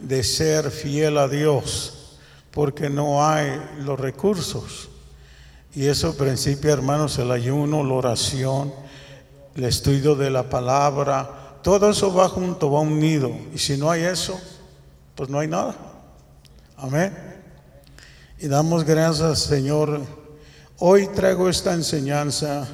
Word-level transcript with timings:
de 0.00 0.24
ser 0.24 0.72
fiel 0.72 1.18
a 1.18 1.28
Dios, 1.28 2.18
porque 2.50 2.90
no 2.90 3.24
hay 3.24 3.62
los 3.78 4.00
recursos. 4.00 4.88
Y 5.72 5.86
eso 5.86 6.16
principio, 6.16 6.72
hermanos, 6.72 7.16
el 7.20 7.30
ayuno, 7.30 7.84
la 7.84 7.94
oración, 7.94 8.74
el 9.54 9.62
estudio 9.66 10.16
de 10.16 10.30
la 10.30 10.50
palabra, 10.50 11.60
todo 11.62 11.90
eso 11.90 12.12
va 12.12 12.28
junto, 12.28 12.72
va 12.72 12.80
unido. 12.80 13.30
Y 13.54 13.58
si 13.58 13.76
no 13.76 13.88
hay 13.88 14.02
eso, 14.02 14.36
pues 15.14 15.30
no 15.30 15.38
hay 15.38 15.46
nada. 15.46 15.76
Amén. 16.76 17.16
Y 18.40 18.48
damos 18.48 18.82
gracias, 18.82 19.44
Señor. 19.44 20.00
Hoy 20.78 21.06
traigo 21.14 21.48
esta 21.48 21.72
enseñanza 21.72 22.66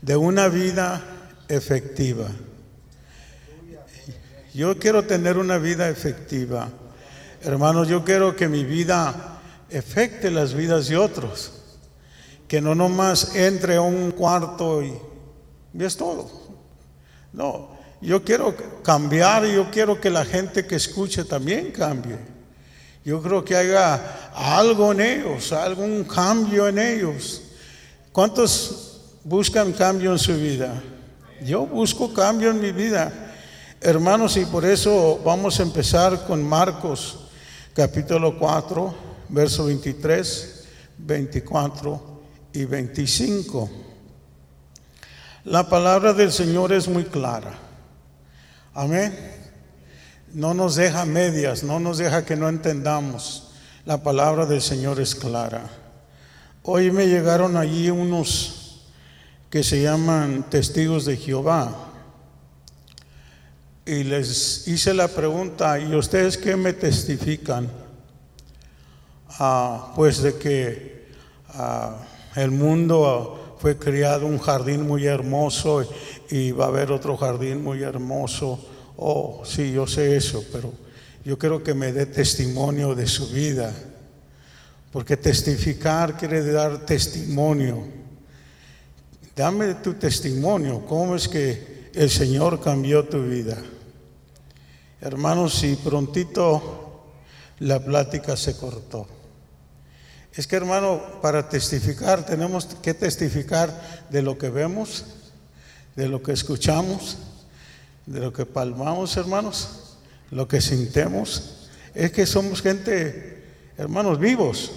de 0.00 0.16
una 0.16 0.48
vida 0.48 1.02
efectiva. 1.48 2.28
Yo 4.54 4.78
quiero 4.78 5.02
tener 5.02 5.36
una 5.36 5.58
vida 5.58 5.88
efectiva. 5.88 6.68
Hermanos, 7.42 7.88
yo 7.88 8.04
quiero 8.04 8.36
que 8.36 8.48
mi 8.48 8.64
vida 8.64 9.40
afecte 9.76 10.30
las 10.30 10.54
vidas 10.54 10.86
de 10.86 10.96
otros. 10.96 11.52
Que 12.46 12.60
no 12.60 12.76
nomás 12.76 13.34
entre 13.34 13.74
a 13.74 13.80
un 13.80 14.12
cuarto 14.12 14.80
y, 14.80 14.96
y 15.74 15.84
es 15.84 15.96
todo. 15.96 16.30
No, 17.32 17.70
yo 18.00 18.22
quiero 18.22 18.54
cambiar 18.84 19.44
yo 19.46 19.70
quiero 19.72 20.00
que 20.00 20.08
la 20.08 20.24
gente 20.24 20.64
que 20.64 20.76
escuche 20.76 21.24
también 21.24 21.72
cambie. 21.72 22.16
Yo 23.04 23.20
creo 23.20 23.44
que 23.44 23.56
haya 23.56 24.30
algo 24.34 24.92
en 24.92 25.00
ellos, 25.00 25.52
algún 25.52 26.04
cambio 26.04 26.68
en 26.68 26.78
ellos. 26.78 27.42
¿Cuántos 28.12 29.00
buscan 29.24 29.72
cambio 29.72 30.12
en 30.12 30.18
su 30.18 30.34
vida? 30.36 30.80
Yo 31.42 31.66
busco 31.66 32.14
cambio 32.14 32.50
en 32.50 32.60
mi 32.60 32.70
vida. 32.70 33.33
Hermanos, 33.86 34.38
y 34.38 34.46
por 34.46 34.64
eso 34.64 35.20
vamos 35.26 35.60
a 35.60 35.62
empezar 35.62 36.24
con 36.24 36.42
Marcos 36.42 37.18
capítulo 37.74 38.38
4, 38.38 38.94
verso 39.28 39.66
23, 39.66 40.64
24 40.96 42.20
y 42.54 42.64
25. 42.64 43.70
La 45.44 45.68
palabra 45.68 46.14
del 46.14 46.32
Señor 46.32 46.72
es 46.72 46.88
muy 46.88 47.04
clara. 47.04 47.52
Amén. 48.72 49.14
No 50.32 50.54
nos 50.54 50.76
deja 50.76 51.04
medias, 51.04 51.62
no 51.62 51.78
nos 51.78 51.98
deja 51.98 52.24
que 52.24 52.36
no 52.36 52.48
entendamos. 52.48 53.50
La 53.84 54.02
palabra 54.02 54.46
del 54.46 54.62
Señor 54.62 54.98
es 54.98 55.14
clara. 55.14 55.68
Hoy 56.62 56.90
me 56.90 57.06
llegaron 57.06 57.58
allí 57.58 57.90
unos 57.90 58.80
que 59.50 59.62
se 59.62 59.82
llaman 59.82 60.48
testigos 60.48 61.04
de 61.04 61.18
Jehová 61.18 61.90
y 63.86 64.02
les 64.04 64.66
hice 64.66 64.94
la 64.94 65.08
pregunta, 65.08 65.78
¿y 65.78 65.94
ustedes 65.94 66.38
qué 66.38 66.56
me 66.56 66.72
testifican? 66.72 67.70
Ah, 69.38 69.92
pues 69.94 70.22
de 70.22 70.36
que 70.36 71.06
ah, 71.48 71.98
el 72.36 72.50
mundo 72.50 73.56
fue 73.58 73.76
creado 73.76 74.26
un 74.26 74.38
jardín 74.38 74.86
muy 74.86 75.06
hermoso 75.06 75.86
y 76.30 76.52
va 76.52 76.66
a 76.66 76.68
haber 76.68 76.92
otro 76.92 77.16
jardín 77.16 77.62
muy 77.62 77.82
hermoso. 77.82 78.58
Oh, 78.96 79.42
sí, 79.44 79.72
yo 79.72 79.86
sé 79.86 80.16
eso, 80.16 80.44
pero 80.50 80.72
yo 81.24 81.38
quiero 81.38 81.62
que 81.62 81.74
me 81.74 81.92
dé 81.92 82.06
testimonio 82.06 82.94
de 82.94 83.06
su 83.06 83.28
vida, 83.28 83.74
porque 84.92 85.16
testificar 85.16 86.16
quiere 86.16 86.42
dar 86.44 86.86
testimonio. 86.86 87.84
Dame 89.36 89.74
tu 89.74 89.94
testimonio, 89.94 90.86
cómo 90.86 91.16
es 91.16 91.28
que 91.28 91.90
el 91.92 92.08
Señor 92.08 92.60
cambió 92.62 93.04
tu 93.04 93.22
vida. 93.22 93.58
Hermanos, 95.04 95.52
si 95.56 95.76
prontito 95.76 97.02
la 97.58 97.78
plática 97.78 98.38
se 98.38 98.56
cortó. 98.56 99.06
Es 100.32 100.46
que 100.46 100.56
hermano, 100.56 101.20
para 101.20 101.46
testificar 101.46 102.24
tenemos 102.24 102.64
que 102.80 102.94
testificar 102.94 104.06
de 104.08 104.22
lo 104.22 104.38
que 104.38 104.48
vemos, 104.48 105.04
de 105.94 106.08
lo 106.08 106.22
que 106.22 106.32
escuchamos, 106.32 107.18
de 108.06 108.18
lo 108.18 108.32
que 108.32 108.46
palmamos, 108.46 109.14
hermanos, 109.18 109.98
lo 110.30 110.48
que 110.48 110.62
sintemos. 110.62 111.68
Es 111.94 112.10
que 112.10 112.24
somos 112.24 112.62
gente, 112.62 113.44
hermanos, 113.76 114.18
vivos. 114.18 114.72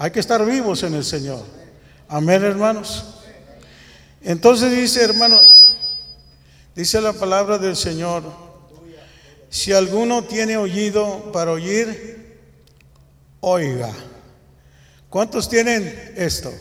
Hay 0.00 0.10
que 0.10 0.18
estar 0.18 0.44
vivos 0.44 0.82
en 0.82 0.94
el 0.94 1.04
Señor. 1.04 1.44
Amén, 2.08 2.42
hermanos. 2.42 3.04
Entonces 4.20 4.72
dice, 4.72 5.04
hermano, 5.04 5.38
dice 6.74 7.00
la 7.00 7.12
palabra 7.12 7.56
del 7.56 7.76
Señor 7.76 8.43
si 9.54 9.72
alguno 9.72 10.24
tiene 10.24 10.56
oído 10.56 11.30
para 11.30 11.52
oír, 11.52 12.40
oiga. 13.38 13.92
¿Cuántos 15.08 15.48
tienen 15.48 16.12
esto? 16.16 16.52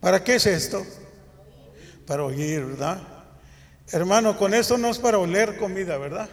¿Para 0.00 0.24
qué 0.24 0.36
es 0.36 0.46
esto? 0.46 0.82
Para 2.06 2.24
oír, 2.24 2.64
¿verdad? 2.64 2.98
Hermano, 3.92 4.38
con 4.38 4.54
esto 4.54 4.78
no 4.78 4.88
es 4.88 4.98
para 4.98 5.18
oler 5.18 5.58
comida, 5.58 5.98
¿verdad? 5.98 6.30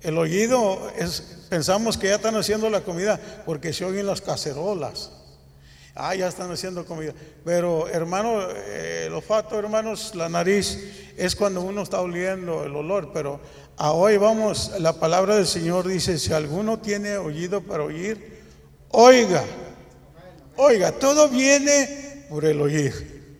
El 0.00 0.18
oído 0.18 0.90
es, 0.98 1.46
pensamos 1.48 1.96
que 1.96 2.08
ya 2.08 2.16
están 2.16 2.34
haciendo 2.34 2.68
la 2.68 2.80
comida 2.80 3.20
porque 3.46 3.72
se 3.72 3.84
oyen 3.84 4.06
las 4.06 4.20
cacerolas. 4.20 5.12
Ah, 6.02 6.14
ya 6.14 6.28
están 6.28 6.50
haciendo 6.50 6.86
comida. 6.86 7.12
Pero 7.44 7.86
hermano, 7.86 8.40
eh, 8.56 9.04
el 9.06 9.12
olfato, 9.12 9.58
hermanos, 9.58 10.14
la 10.14 10.30
nariz 10.30 10.78
es 11.14 11.36
cuando 11.36 11.60
uno 11.60 11.82
está 11.82 12.00
oliendo 12.00 12.64
el 12.64 12.74
olor. 12.74 13.10
Pero 13.12 13.38
a 13.76 13.92
hoy 13.92 14.16
vamos, 14.16 14.72
la 14.78 14.94
palabra 14.98 15.36
del 15.36 15.46
Señor 15.46 15.86
dice, 15.86 16.18
si 16.18 16.32
alguno 16.32 16.78
tiene 16.78 17.18
oído 17.18 17.60
para 17.60 17.82
oír, 17.82 18.40
oiga. 18.92 19.44
Oiga, 20.56 20.92
todo 20.92 21.28
viene 21.28 22.24
por 22.30 22.46
el 22.46 22.62
oír. 22.62 23.36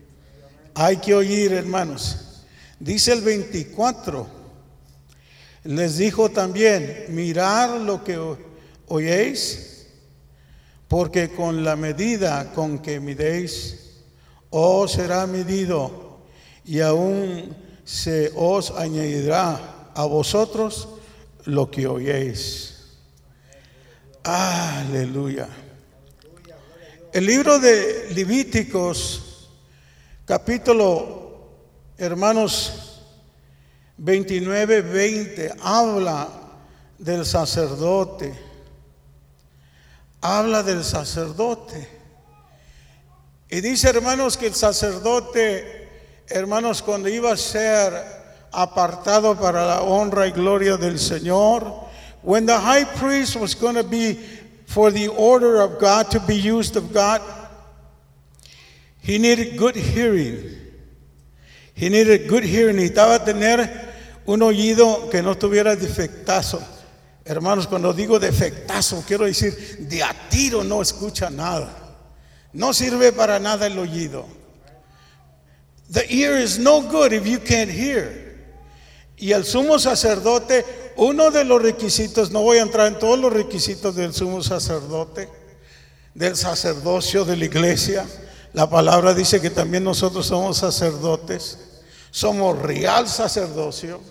Hay 0.75 0.97
que 0.97 1.15
oír, 1.15 1.53
hermanos. 1.53 2.43
Dice 2.79 3.13
el 3.13 3.21
24. 3.21 4.27
Les 5.63 5.97
dijo 5.97 6.29
también, 6.29 7.07
mirar 7.09 7.81
lo 7.81 8.03
que 8.03 8.19
oyeis 8.85 9.80
porque 10.91 11.31
con 11.31 11.63
la 11.63 11.77
medida 11.77 12.51
con 12.51 12.79
que 12.79 12.99
midéis, 12.99 14.03
os 14.49 14.91
será 14.91 15.25
medido, 15.25 16.19
y 16.65 16.81
aún 16.81 17.55
se 17.85 18.29
os 18.35 18.71
añadirá 18.71 19.87
a 19.95 20.03
vosotros 20.03 20.89
lo 21.45 21.71
que 21.71 21.87
oyeis. 21.87 22.97
Aleluya. 24.23 25.47
El 27.13 27.25
libro 27.25 27.57
de 27.57 28.09
Levíticos, 28.13 29.47
capítulo, 30.25 31.51
hermanos, 31.97 32.99
29, 33.95 34.81
20, 34.81 35.53
habla 35.61 36.27
del 36.97 37.25
sacerdote 37.25 38.50
habla 40.21 40.63
del 40.63 40.83
sacerdote. 40.83 41.87
Y 43.49 43.59
dice, 43.59 43.89
hermanos, 43.89 44.37
que 44.37 44.47
el 44.47 44.53
sacerdote, 44.53 45.89
hermanos, 46.29 46.81
cuando 46.81 47.09
iba 47.09 47.33
a 47.33 47.37
ser 47.37 47.91
apartado 48.51 49.35
para 49.35 49.65
la 49.65 49.81
honra 49.81 50.27
y 50.27 50.31
gloria 50.31 50.77
del 50.77 50.99
Señor, 50.99 51.89
when 52.21 52.45
the 52.45 52.57
high 52.57 52.85
priest 52.85 53.35
was 53.35 53.55
going 53.55 53.75
to 53.75 53.83
be 53.83 54.19
for 54.67 54.91
the 54.91 55.09
order 55.09 55.61
of 55.61 55.79
God 55.79 56.09
to 56.11 56.19
be 56.21 56.35
used 56.35 56.77
of 56.77 56.93
God, 56.93 57.21
he 58.99 59.17
needed 59.17 59.57
good 59.57 59.75
hearing. 59.75 60.57
He 61.73 61.89
needed 61.89 62.29
good 62.29 62.43
hearing. 62.43 62.77
Necesitaba 62.77 63.25
tener 63.25 63.69
un 64.27 64.41
oído 64.41 65.09
que 65.09 65.21
no 65.21 65.35
tuviera 65.35 65.75
defectazo. 65.75 66.61
Hermanos, 67.23 67.67
cuando 67.67 67.93
digo 67.93 68.19
defectazo, 68.19 69.03
quiero 69.07 69.25
decir 69.25 69.77
de 69.79 70.01
a 70.03 70.29
tiro 70.29 70.63
no 70.63 70.81
escucha 70.81 71.29
nada. 71.29 71.77
No 72.53 72.73
sirve 72.73 73.11
para 73.11 73.39
nada 73.39 73.67
el 73.67 73.77
oído. 73.77 74.25
The 75.91 76.05
ear 76.09 76.41
is 76.41 76.57
no 76.57 76.81
good 76.81 77.11
if 77.13 77.25
you 77.25 77.39
can't 77.39 77.69
hear. 77.69 78.31
Y 79.17 79.33
el 79.33 79.45
sumo 79.45 79.77
sacerdote, 79.77 80.65
uno 80.95 81.29
de 81.29 81.43
los 81.43 81.61
requisitos, 81.61 82.31
no 82.31 82.41
voy 82.41 82.57
a 82.57 82.63
entrar 82.63 82.87
en 82.87 82.97
todos 82.97 83.19
los 83.19 83.31
requisitos 83.31 83.95
del 83.95 84.13
sumo 84.13 84.41
sacerdote, 84.41 85.29
del 86.15 86.35
sacerdocio 86.35 87.23
de 87.23 87.37
la 87.37 87.45
iglesia. 87.45 88.05
La 88.53 88.67
palabra 88.67 89.13
dice 89.13 89.39
que 89.39 89.51
también 89.51 89.83
nosotros 89.83 90.25
somos 90.25 90.57
sacerdotes, 90.57 91.59
somos 92.09 92.57
real 92.59 93.07
sacerdocio, 93.07 94.01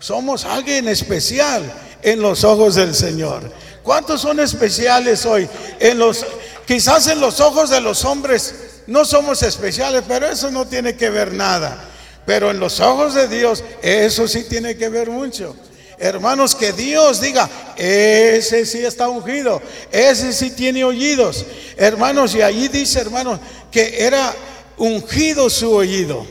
somos 0.00 0.44
alguien 0.44 0.88
especial 0.88 1.62
en 2.02 2.20
los 2.20 2.44
ojos 2.44 2.74
del 2.74 2.94
Señor. 2.94 3.50
¿Cuántos 3.82 4.20
son 4.20 4.40
especiales 4.40 5.24
hoy? 5.26 5.48
En 5.80 5.98
los, 5.98 6.24
quizás 6.66 7.06
en 7.08 7.20
los 7.20 7.40
ojos 7.40 7.70
de 7.70 7.80
los 7.80 8.04
hombres 8.04 8.54
no 8.86 9.04
somos 9.04 9.42
especiales, 9.42 10.02
pero 10.06 10.28
eso 10.28 10.50
no 10.50 10.66
tiene 10.66 10.96
que 10.96 11.10
ver 11.10 11.32
nada. 11.32 11.88
Pero 12.26 12.50
en 12.50 12.60
los 12.60 12.80
ojos 12.80 13.14
de 13.14 13.28
Dios, 13.28 13.64
eso 13.82 14.28
sí 14.28 14.44
tiene 14.44 14.76
que 14.76 14.88
ver 14.88 15.10
mucho. 15.10 15.56
Hermanos, 15.98 16.54
que 16.54 16.72
Dios 16.72 17.20
diga, 17.20 17.48
ese 17.76 18.66
sí 18.66 18.84
está 18.84 19.08
ungido, 19.08 19.62
ese 19.90 20.32
sí 20.32 20.50
tiene 20.50 20.84
oídos. 20.84 21.46
Hermanos, 21.76 22.34
y 22.34 22.42
allí 22.42 22.68
dice, 22.68 23.00
hermanos, 23.00 23.38
que 23.70 24.04
era 24.04 24.34
ungido 24.76 25.48
su 25.48 25.72
oído. 25.72 26.26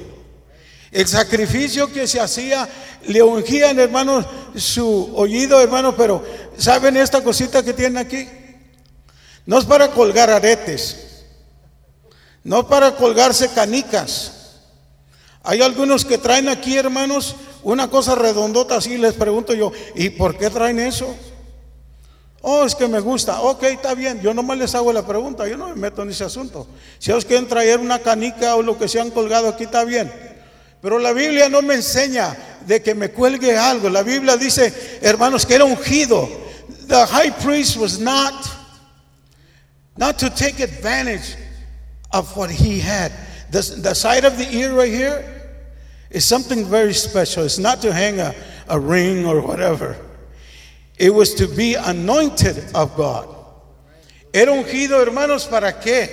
El 0.91 1.07
sacrificio 1.07 1.91
que 1.91 2.05
se 2.05 2.19
hacía, 2.19 2.67
le 3.07 3.23
ungían, 3.23 3.79
hermanos, 3.79 4.25
su 4.55 5.13
oído, 5.15 5.61
hermanos, 5.61 5.95
pero 5.97 6.23
¿saben 6.57 6.97
esta 6.97 7.23
cosita 7.23 7.63
que 7.63 7.73
tiene 7.73 7.99
aquí? 7.99 8.27
No 9.45 9.57
es 9.57 9.65
para 9.65 9.89
colgar 9.91 10.29
aretes, 10.29 11.23
no 12.43 12.67
para 12.67 12.95
colgarse 12.95 13.49
canicas. 13.49 14.33
Hay 15.43 15.61
algunos 15.61 16.03
que 16.03 16.17
traen 16.17 16.49
aquí, 16.49 16.75
hermanos, 16.75 17.35
una 17.63 17.89
cosa 17.89 18.15
redondota 18.15 18.75
así, 18.75 18.97
les 18.97 19.13
pregunto 19.13 19.53
yo, 19.53 19.71
¿y 19.95 20.09
por 20.09 20.37
qué 20.37 20.49
traen 20.49 20.79
eso? 20.79 21.15
Oh, 22.41 22.65
es 22.65 22.75
que 22.75 22.87
me 22.87 22.99
gusta. 22.99 23.39
Ok, 23.41 23.63
está 23.63 23.93
bien. 23.93 24.19
Yo 24.19 24.33
nomás 24.33 24.57
les 24.57 24.73
hago 24.73 24.91
la 24.91 25.05
pregunta. 25.05 25.47
Yo 25.47 25.57
no 25.57 25.69
me 25.69 25.75
meto 25.75 26.01
en 26.01 26.09
ese 26.09 26.23
asunto. 26.23 26.65
Si 26.97 27.11
ellos 27.11 27.23
quieren 27.23 27.47
traer 27.47 27.79
una 27.79 27.99
canica 27.99 28.55
o 28.55 28.63
lo 28.63 28.79
que 28.79 28.87
se 28.87 28.99
han 28.99 29.11
colgado 29.11 29.47
aquí, 29.47 29.65
está 29.65 29.83
bien. 29.83 30.30
Pero 30.81 30.97
la 30.97 31.13
Biblia 31.13 31.47
no 31.47 31.61
me 31.61 31.75
enseña 31.75 32.35
de 32.65 32.81
que 32.81 32.95
me 32.95 33.09
cuelgue 33.09 33.55
algo. 33.55 33.89
La 33.89 34.03
Biblia 34.03 34.35
dice, 34.35 34.73
hermanos, 35.01 35.45
que 35.45 35.55
era 35.55 35.65
ungido. 35.65 36.27
The 36.87 37.05
high 37.05 37.29
priest 37.29 37.77
was 37.77 37.99
not, 37.99 38.33
not 39.95 40.17
to 40.19 40.29
take 40.29 40.59
advantage 40.59 41.35
of 42.11 42.35
what 42.35 42.49
he 42.49 42.79
had. 42.79 43.11
The, 43.51 43.61
the 43.81 43.93
side 43.93 44.25
of 44.25 44.37
the 44.37 44.49
ear 44.55 44.73
right 44.73 44.91
here 44.91 45.23
is 46.09 46.25
something 46.25 46.65
very 46.65 46.93
special. 46.93 47.43
It's 47.43 47.59
not 47.59 47.81
to 47.81 47.93
hang 47.93 48.19
a, 48.19 48.33
a 48.67 48.79
ring 48.79 49.25
or 49.25 49.41
whatever. 49.41 49.97
It 50.97 51.13
was 51.13 51.33
to 51.35 51.47
be 51.47 51.75
anointed 51.75 52.57
of 52.75 52.95
God. 52.95 53.27
Era 54.33 54.51
ungido, 54.51 55.01
hermanos, 55.01 55.45
¿para 55.45 55.73
qué? 55.73 56.09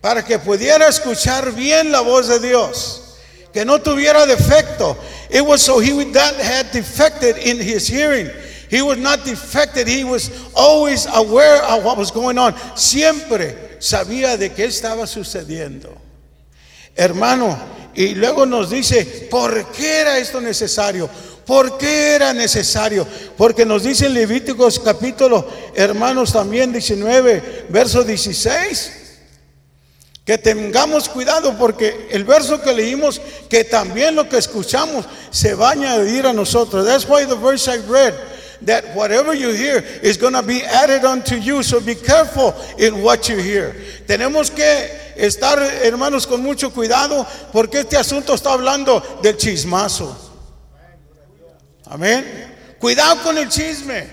Para 0.00 0.22
que 0.22 0.38
pudiera 0.38 0.86
escuchar 0.86 1.54
bien 1.54 1.90
la 1.90 2.02
voz 2.02 2.28
de 2.28 2.38
Dios. 2.38 3.07
Que 3.52 3.64
no 3.64 3.78
tuviera 3.78 4.26
defecto. 4.26 4.96
It 5.30 5.44
was 5.44 5.62
so 5.62 5.78
he 5.78 5.92
would 5.92 6.12
not 6.12 6.34
had 6.34 6.70
defected 6.72 7.38
in 7.38 7.58
his 7.58 7.88
hearing. 7.88 8.30
He 8.70 8.82
was 8.82 8.98
not 8.98 9.24
defected. 9.24 9.88
He 9.88 10.04
was 10.04 10.30
always 10.54 11.06
aware 11.06 11.62
of 11.64 11.84
what 11.84 11.96
was 11.96 12.10
going 12.10 12.38
on. 12.38 12.54
Siempre 12.76 13.78
sabía 13.78 14.36
de 14.36 14.50
qué 14.50 14.66
estaba 14.66 15.06
sucediendo. 15.06 15.96
Hermano, 16.94 17.56
y 17.94 18.14
luego 18.14 18.44
nos 18.44 18.70
dice, 18.70 19.28
¿por 19.30 19.72
qué 19.72 20.00
era 20.00 20.18
esto 20.18 20.40
necesario? 20.40 21.08
¿Por 21.46 21.78
qué 21.78 22.14
era 22.14 22.34
necesario? 22.34 23.06
Porque 23.36 23.64
nos 23.64 23.84
dice 23.84 24.06
en 24.06 24.14
Levíticos 24.14 24.78
capítulo, 24.78 25.48
hermanos, 25.74 26.32
también 26.32 26.72
19, 26.72 27.66
verso 27.70 28.04
16, 28.04 28.92
que 30.28 30.36
tengamos 30.36 31.08
cuidado 31.08 31.56
porque 31.56 32.06
el 32.10 32.22
verso 32.22 32.60
que 32.60 32.74
leímos, 32.74 33.18
que 33.48 33.64
también 33.64 34.14
lo 34.14 34.28
que 34.28 34.36
escuchamos 34.36 35.06
se 35.30 35.54
va 35.54 35.70
a 35.70 35.72
añadir 35.72 36.26
a 36.26 36.34
nosotros. 36.34 36.84
That's 36.84 37.08
why 37.08 37.24
the 37.24 37.34
verse 37.34 37.66
I 37.66 37.78
read, 37.88 38.12
that 38.66 38.94
whatever 38.94 39.32
you 39.32 39.48
hear 39.48 39.82
is 40.02 40.18
going 40.18 40.34
to 40.34 40.42
be 40.42 40.62
added 40.62 41.06
unto 41.06 41.36
you. 41.36 41.62
So 41.62 41.80
be 41.80 41.94
careful 41.94 42.54
in 42.76 43.02
what 43.02 43.26
you 43.30 43.38
hear. 43.38 43.74
Tenemos 44.06 44.50
que 44.54 44.90
estar, 45.16 45.58
hermanos, 45.82 46.26
con 46.26 46.42
mucho 46.42 46.72
cuidado 46.72 47.26
porque 47.50 47.80
este 47.80 47.96
asunto 47.96 48.34
está 48.34 48.52
hablando 48.52 49.02
del 49.22 49.34
chismazo. 49.38 50.14
Amén. 51.86 52.54
Cuidado 52.78 53.22
con 53.22 53.38
el 53.38 53.48
chisme, 53.48 54.06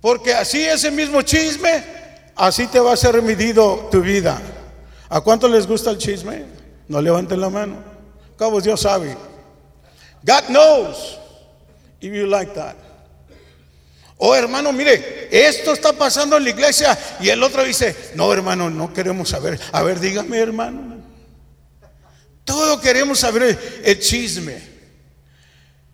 porque 0.00 0.32
así 0.32 0.64
ese 0.64 0.90
mismo 0.90 1.20
chisme, 1.20 1.84
así 2.34 2.66
te 2.66 2.80
va 2.80 2.94
a 2.94 2.96
ser 2.96 3.14
remedido 3.14 3.90
tu 3.90 4.00
vida. 4.00 4.40
¿A 5.08 5.20
cuánto 5.20 5.48
les 5.48 5.66
gusta 5.66 5.90
el 5.90 5.98
chisme? 5.98 6.44
No 6.88 7.00
levanten 7.00 7.40
la 7.40 7.48
mano. 7.48 7.76
Cabo 8.36 8.60
Dios 8.60 8.80
sabe. 8.80 9.16
God 10.24 10.48
knows 10.48 11.18
if 12.00 12.12
you 12.12 12.26
like 12.26 12.52
that. 12.54 12.76
Oh 14.18 14.34
hermano, 14.34 14.72
mire, 14.72 15.28
esto 15.30 15.72
está 15.72 15.92
pasando 15.92 16.36
en 16.36 16.44
la 16.44 16.50
iglesia 16.50 16.98
y 17.20 17.28
el 17.28 17.42
otro 17.42 17.62
dice, 17.64 17.94
no 18.16 18.32
hermano, 18.32 18.68
no 18.68 18.92
queremos 18.92 19.28
saber. 19.28 19.60
A 19.72 19.82
ver, 19.82 20.00
dígame 20.00 20.38
hermano. 20.38 20.98
Todo 22.44 22.80
queremos 22.80 23.20
saber 23.20 23.82
el 23.84 24.00
chisme. 24.00 24.60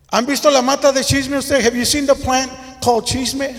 ¿Han 0.08 0.25
visto 0.25 0.50
la 0.50 0.62
mata 0.62 0.93
de 0.93 1.05
chisme 1.05 1.37
usted? 1.37 1.64
Have 1.64 1.76
you 1.76 1.84
seen 1.84 2.06
the 2.06 2.14
plant 2.14 2.50
called 2.81 3.05
chisme? 3.05 3.55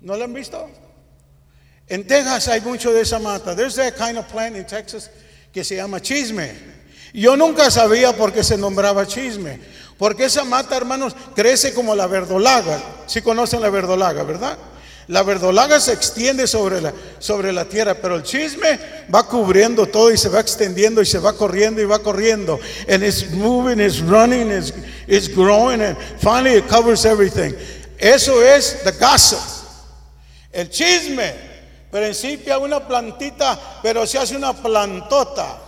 ¿No 0.00 0.16
la 0.16 0.24
han 0.24 0.32
visto? 0.32 0.68
En 1.88 2.06
Texas 2.06 2.48
hay 2.48 2.60
mucho 2.60 2.92
de 2.92 3.02
esa 3.02 3.18
mata. 3.18 3.54
There's 3.54 3.76
that 3.76 3.94
kind 3.96 4.18
of 4.18 4.26
plant 4.28 4.56
in 4.56 4.64
Texas 4.64 5.10
que 5.52 5.64
se 5.64 5.76
llama 5.76 6.00
chisme. 6.00 6.52
Yo 7.12 7.36
nunca 7.36 7.70
sabía 7.70 8.16
por 8.16 8.32
qué 8.32 8.42
se 8.42 8.56
nombraba 8.56 9.06
chisme. 9.06 9.60
Porque 9.98 10.24
esa 10.24 10.44
mata, 10.44 10.76
hermanos, 10.76 11.14
crece 11.34 11.74
como 11.74 11.94
la 11.94 12.06
verdolaga. 12.06 12.82
Si 13.06 13.20
conocen 13.20 13.60
la 13.60 13.70
verdolaga, 13.70 14.24
¿verdad? 14.24 14.58
La 15.08 15.22
verdolaga 15.22 15.78
se 15.80 15.92
extiende 15.92 16.46
sobre 16.46 16.80
la, 16.80 16.92
sobre 17.18 17.52
la 17.52 17.66
tierra, 17.66 17.94
pero 17.94 18.16
el 18.16 18.22
chisme 18.22 18.78
va 19.12 19.28
cubriendo 19.28 19.86
todo 19.86 20.10
y 20.10 20.16
se 20.16 20.28
va 20.28 20.40
extendiendo 20.40 21.02
y 21.02 21.06
se 21.06 21.18
va 21.18 21.34
corriendo 21.34 21.82
y 21.82 21.84
va 21.84 21.98
corriendo. 21.98 22.58
And 22.88 23.02
it's 23.02 23.30
moving, 23.32 23.80
it's 23.80 24.00
running, 24.00 24.50
it's, 24.50 24.72
it's 25.06 25.28
growing, 25.28 25.82
and 25.82 25.96
finally 26.18 26.56
it 26.56 26.68
covers 26.68 27.04
everything. 27.04 27.54
Eso 27.98 28.40
es 28.42 28.82
the 28.84 28.92
gossip. 28.92 29.40
El 30.52 30.68
chisme 30.70 31.51
principia 31.92 32.58
una 32.58 32.80
plantita, 32.80 33.78
pero 33.82 34.06
se 34.06 34.18
hace 34.18 34.34
una 34.34 34.54
plantota. 34.54 35.58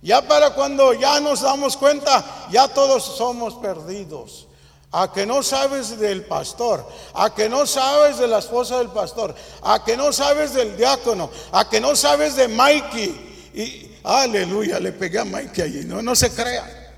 Ya 0.00 0.22
para 0.22 0.50
cuando 0.50 0.94
ya 0.94 1.18
nos 1.18 1.42
damos 1.42 1.76
cuenta, 1.76 2.24
ya 2.50 2.68
todos 2.68 3.02
somos 3.02 3.54
perdidos. 3.56 4.46
A 4.92 5.12
que 5.12 5.26
no 5.26 5.42
sabes 5.42 5.98
del 5.98 6.26
pastor, 6.26 6.86
a 7.14 7.34
que 7.34 7.48
no 7.48 7.66
sabes 7.66 8.18
de 8.18 8.28
la 8.28 8.38
esposa 8.38 8.78
del 8.78 8.90
pastor, 8.90 9.34
a 9.62 9.82
que 9.82 9.96
no 9.96 10.12
sabes 10.12 10.54
del 10.54 10.76
diácono, 10.76 11.30
a 11.50 11.68
que 11.68 11.80
no 11.80 11.96
sabes 11.96 12.36
de 12.36 12.46
Mikey. 12.46 13.50
Y 13.54 13.98
aleluya, 14.04 14.78
le 14.78 14.92
pegué 14.92 15.18
a 15.18 15.24
Mikey 15.24 15.64
allí, 15.64 15.84
no, 15.84 16.02
no 16.02 16.14
se 16.14 16.30
crea. 16.32 16.94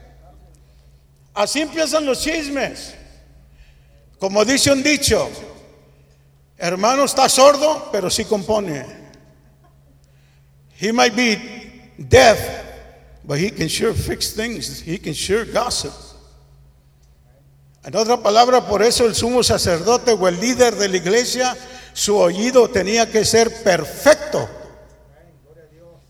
Así 1.32 1.62
empiezan 1.62 2.04
los 2.04 2.20
chismes. 2.20 2.94
Como 4.18 4.44
dice 4.44 4.72
un 4.72 4.82
dicho, 4.82 5.30
hermano 6.58 7.04
está 7.04 7.28
sordo, 7.28 7.88
pero 7.92 8.10
sí 8.10 8.24
compone. 8.24 8.84
He 10.80 10.92
might 10.92 11.14
be 11.14 11.92
deaf, 11.98 12.38
but 13.24 13.38
he 13.38 13.50
can 13.50 13.68
sure 13.68 13.94
fix 13.94 14.34
things. 14.34 14.80
He 14.80 14.98
can 14.98 15.14
sure 15.14 15.44
gossip. 15.44 15.92
En 17.84 17.94
otra 17.96 18.22
palabra, 18.22 18.66
por 18.66 18.82
eso 18.82 19.04
el 19.06 19.14
sumo 19.14 19.42
sacerdote 19.42 20.12
o 20.12 20.28
el 20.28 20.40
líder 20.40 20.74
de 20.76 20.88
la 20.88 20.96
iglesia, 20.96 21.56
su 21.92 22.16
oído 22.16 22.68
tenía 22.70 23.10
que 23.10 23.24
ser 23.24 23.62
perfecto. 23.62 24.48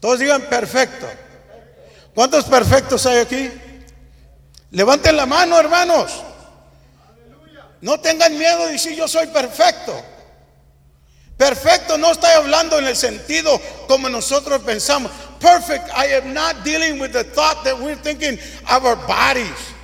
Todos 0.00 0.20
digan 0.20 0.42
perfecto. 0.42 1.06
¿Cuántos 2.14 2.44
perfectos 2.44 3.04
hay 3.06 3.18
aquí? 3.18 3.50
Levanten 4.70 5.16
la 5.16 5.26
mano, 5.26 5.58
hermanos. 5.58 6.22
No 7.80 7.98
tengan 8.00 8.36
miedo 8.38 8.66
de 8.66 8.72
decir 8.72 8.96
yo 8.96 9.08
soy 9.08 9.26
perfecto. 9.26 10.00
Perfecto 11.36 11.98
no 11.98 12.12
estoy 12.12 12.30
hablando 12.30 12.78
en 12.78 12.86
el 12.86 12.96
sentido 12.96 13.60
como 13.88 14.08
nosotros 14.08 14.62
pensamos. 14.62 15.10
Perfect, 15.40 15.88
I 15.90 16.14
am 16.14 16.32
not 16.32 16.64
dealing 16.64 17.00
with 17.00 17.12
the 17.12 17.24
thought 17.24 17.64
that 17.64 17.78
we're 17.78 17.96
thinking 17.96 18.38
of 18.70 18.84
our 18.84 18.96
bodies. 18.96 19.74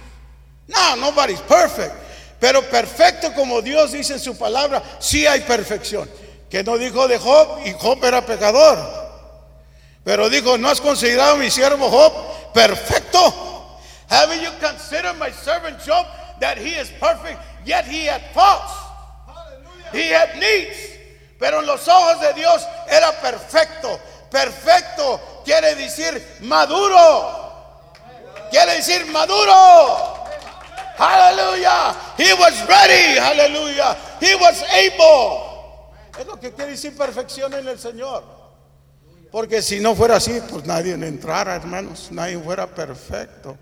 No, 0.69 0.95
nobody's 0.97 1.41
perfect. 1.41 1.95
Pero 2.41 2.63
perfecto 2.63 3.35
como 3.35 3.61
Dios 3.61 3.93
dice 3.93 4.15
en 4.15 4.21
su 4.21 4.35
palabra, 4.39 4.83
sí 5.01 5.27
hay 5.27 5.41
perfección. 5.41 6.09
Que 6.49 6.63
no 6.63 6.79
dijo 6.79 7.07
de 7.09 7.19
Job 7.19 7.61
y 7.65 7.73
Job 7.73 8.03
era 8.05 8.25
pecador. 8.25 8.79
Pero 10.05 10.29
dijo, 10.31 10.57
¿no 10.57 10.69
has 10.69 10.81
considerado 10.81 11.37
mi 11.37 11.51
siervo 11.51 11.91
Job 11.91 12.53
perfecto? 12.55 13.79
Haven't 14.09 14.43
you 14.43 14.51
considered 14.61 15.19
my 15.19 15.31
servant 15.31 15.79
Job 15.85 16.07
that 16.41 16.59
he 16.59 16.71
is 16.71 16.91
perfect, 16.99 17.39
yet 17.67 17.85
he 17.85 18.07
had 18.07 18.23
faults? 18.33 18.73
He 19.93 20.09
had 20.09 20.37
needs. 20.39 21.00
Pero 21.41 21.61
en 21.61 21.67
los 21.67 21.89
ojos 21.89 22.21
de 22.21 22.35
Dios 22.35 22.69
era 22.87 23.19
perfecto. 23.21 23.99
Perfecto 24.31 25.43
quiere 25.45 25.75
decir 25.75 26.37
maduro. 26.43 27.95
Quiere 28.51 28.77
decir 28.77 29.07
maduro. 29.07 30.23
Aleluya. 30.99 31.95
He 32.19 32.35
was 32.35 32.69
ready. 32.69 33.19
Aleluya. 33.19 33.97
He 34.21 34.35
was 34.35 34.63
able. 34.65 35.49
Es 36.21 36.27
lo 36.27 36.39
que 36.39 36.53
quiere 36.53 36.73
decir 36.73 36.95
perfección 36.95 37.55
en 37.55 37.67
el 37.67 37.79
Señor. 37.79 38.23
Porque 39.33 39.63
si 39.63 39.81
no 39.81 39.95
fuera 39.95 40.17
así, 40.17 40.43
pues 40.51 40.67
nadie 40.67 40.93
entrara, 40.93 41.55
hermanos, 41.55 42.09
nadie 42.11 42.39
fuera 42.39 42.67
perfecto. 42.67 43.57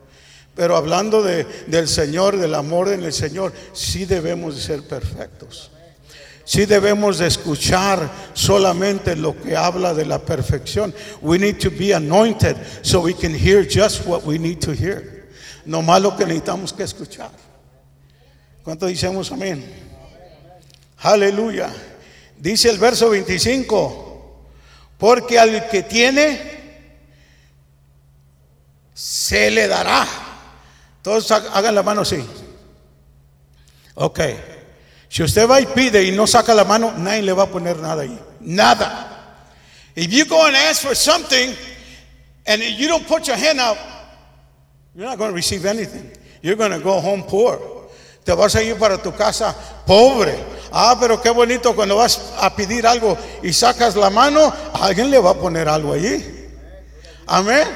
Pero 0.56 0.76
hablando 0.76 1.22
de, 1.22 1.44
del 1.68 1.86
Señor, 1.86 2.38
del 2.38 2.56
amor 2.56 2.88
en 2.88 3.04
el 3.04 3.12
Señor, 3.12 3.52
sí 3.72 4.04
debemos 4.04 4.56
de 4.56 4.62
ser 4.62 4.82
perfectos. 4.88 5.70
Sí 6.48 6.64
debemos 6.64 7.18
de 7.18 7.26
escuchar 7.26 8.10
solamente 8.32 9.14
lo 9.14 9.38
que 9.38 9.54
habla 9.54 9.92
de 9.92 10.06
la 10.06 10.18
perfección. 10.18 10.94
We 11.20 11.38
need 11.38 11.58
to 11.58 11.70
be 11.70 11.92
anointed 11.92 12.56
so 12.80 13.02
we 13.02 13.12
can 13.12 13.34
hear 13.34 13.68
just 13.68 14.06
what 14.06 14.24
we 14.24 14.38
need 14.38 14.58
to 14.60 14.72
hear. 14.72 15.28
No 15.66 15.82
más 15.82 16.00
lo 16.00 16.16
que 16.16 16.24
necesitamos 16.24 16.72
que 16.72 16.84
escuchar. 16.84 17.30
¿Cuánto 18.64 18.86
decimos 18.86 19.30
amén? 19.30 19.62
Aleluya. 21.00 21.70
Dice 22.38 22.70
el 22.70 22.78
verso 22.78 23.10
25, 23.10 24.46
porque 24.96 25.38
al 25.38 25.68
que 25.68 25.82
tiene, 25.82 26.40
se 28.94 29.50
le 29.50 29.68
dará. 29.68 30.08
Todos 31.02 31.30
hagan 31.30 31.74
la 31.74 31.82
mano 31.82 32.00
así. 32.00 32.24
Ok. 33.96 34.20
Si 35.08 35.22
usted 35.22 35.48
va 35.48 35.60
y 35.60 35.66
pide 35.66 36.04
y 36.04 36.12
no 36.12 36.26
saca 36.26 36.54
la 36.54 36.64
mano, 36.64 36.92
nadie 36.96 37.22
le 37.22 37.32
va 37.32 37.44
a 37.44 37.46
poner 37.46 37.78
nada 37.78 38.02
ahí. 38.02 38.18
Nada. 38.40 39.08
If 39.96 40.12
you 40.12 40.26
go 40.26 40.46
and 40.46 40.54
ask 40.54 40.82
for 40.82 40.94
something 40.94 41.54
and 42.46 42.62
you 42.62 42.88
don't 42.88 43.06
put 43.06 43.26
your 43.26 43.36
hand 43.36 43.58
out, 43.58 43.78
you're 44.94 45.06
not 45.06 45.18
going 45.18 45.30
to 45.30 45.34
receive 45.34 45.64
anything. 45.64 46.10
You're 46.42 46.56
going 46.56 46.72
to 46.72 46.80
go 46.80 47.00
home 47.00 47.24
poor. 47.24 47.58
Te 48.24 48.32
vas 48.34 48.54
a 48.54 48.62
ir 48.62 48.76
para 48.76 48.98
tu 48.98 49.12
casa 49.12 49.54
pobre. 49.86 50.38
Ah, 50.70 50.96
pero 51.00 51.20
qué 51.20 51.30
bonito 51.30 51.74
cuando 51.74 51.96
vas 51.96 52.20
a 52.38 52.54
pedir 52.54 52.86
algo 52.86 53.16
y 53.42 53.52
sacas 53.52 53.96
la 53.96 54.10
mano, 54.10 54.52
alguien 54.74 55.10
le 55.10 55.18
va 55.18 55.30
a 55.30 55.34
poner 55.34 55.68
algo 55.68 55.94
allí. 55.94 56.22
Amén. 57.26 57.66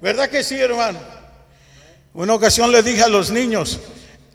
¿Verdad 0.00 0.28
que 0.28 0.42
sí, 0.42 0.60
hermano? 0.60 0.98
Una 2.12 2.34
ocasión 2.34 2.72
le 2.72 2.82
dije 2.82 3.02
a 3.02 3.08
los 3.08 3.30
niños, 3.30 3.78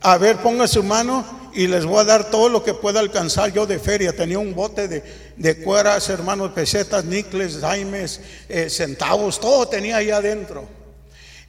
a 0.01 0.17
ver, 0.17 0.37
ponga 0.37 0.67
su 0.67 0.81
mano 0.81 1.25
y 1.57 1.65
les 1.65 1.87
voy 1.87 2.01
a 2.01 2.03
dar 2.03 2.29
todo 2.29 2.49
lo 2.49 2.63
que 2.63 2.75
pueda 2.75 2.99
alcanzar 2.99 3.51
yo 3.51 3.65
de 3.65 3.79
feria. 3.79 4.15
Tenía 4.15 4.37
un 4.37 4.53
bote 4.53 4.87
de, 4.87 5.03
de 5.35 5.63
cueras, 5.63 6.07
hermanos, 6.07 6.51
pesetas, 6.51 7.03
nicles, 7.03 7.59
daimes, 7.59 8.21
eh, 8.47 8.69
centavos, 8.69 9.39
todo 9.39 9.67
tenía 9.67 9.97
ahí 9.97 10.11
adentro. 10.11 10.69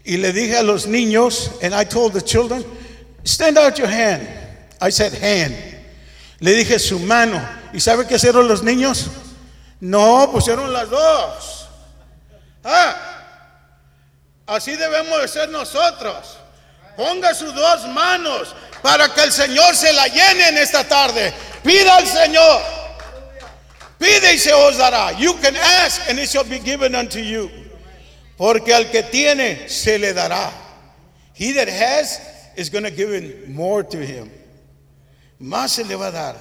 Y 0.05 0.17
le 0.17 0.33
dije 0.33 0.57
a 0.57 0.63
los 0.63 0.87
niños, 0.87 1.51
and 1.63 1.75
I 1.75 1.85
told 1.85 2.15
the 2.15 2.23
children, 2.23 2.65
stand 3.23 3.59
out 3.59 3.75
your 3.75 3.87
hand. 3.87 4.27
I 4.81 4.91
said 4.91 5.13
hand. 5.13 5.55
Le 6.41 6.53
dije 6.53 6.79
su 6.79 6.99
mano. 7.01 7.47
¿Y 7.75 7.81
sabe 7.81 8.07
qué 8.07 8.15
hicieron 8.15 8.49
los 8.49 8.63
niños? 8.63 9.09
No, 9.79 10.31
pusieron 10.33 10.73
las 10.73 10.89
dos. 10.89 11.69
Ah, 12.65 12.97
así 14.47 14.75
debemos 14.75 15.21
de 15.21 15.29
ser 15.29 15.51
nosotros. 15.51 16.39
Ponga 16.97 17.35
sus 17.35 17.55
dos 17.55 17.87
manos 17.89 18.55
para 18.83 19.13
que 19.15 19.23
el 19.23 19.33
Señor 19.33 19.75
se 19.75 19.93
la 19.93 20.07
llene 20.07 20.49
en 20.49 20.59
esta 20.59 20.85
tarde. 20.85 21.33
Pida 21.63 21.97
al 21.97 22.07
Señor. 22.07 22.63
Pide 23.99 24.35
y 24.35 24.39
se 24.39 24.53
os 24.53 24.77
dará. 24.77 25.13
You 25.19 25.35
can 25.35 25.57
ask 25.57 26.09
and 26.09 26.19
it 26.19 26.29
shall 26.29 26.45
be 26.45 26.61
given 26.61 26.95
unto 26.95 27.19
you. 27.19 27.51
Porque 28.37 28.73
al 28.73 28.91
que 28.91 29.03
tiene 29.03 29.69
se 29.69 29.99
le 29.99 30.13
dará. 30.13 30.53
He 31.35 31.53
that 31.53 31.69
has 31.69 32.21
is 32.57 32.69
going 32.69 32.85
to 32.85 32.91
give 32.91 33.49
more 33.49 33.83
to 33.83 33.99
him. 33.99 34.31
Más 35.41 35.71
se 35.71 35.85
le 35.85 35.97
va 35.97 36.09
a 36.09 36.13
dar. 36.13 36.37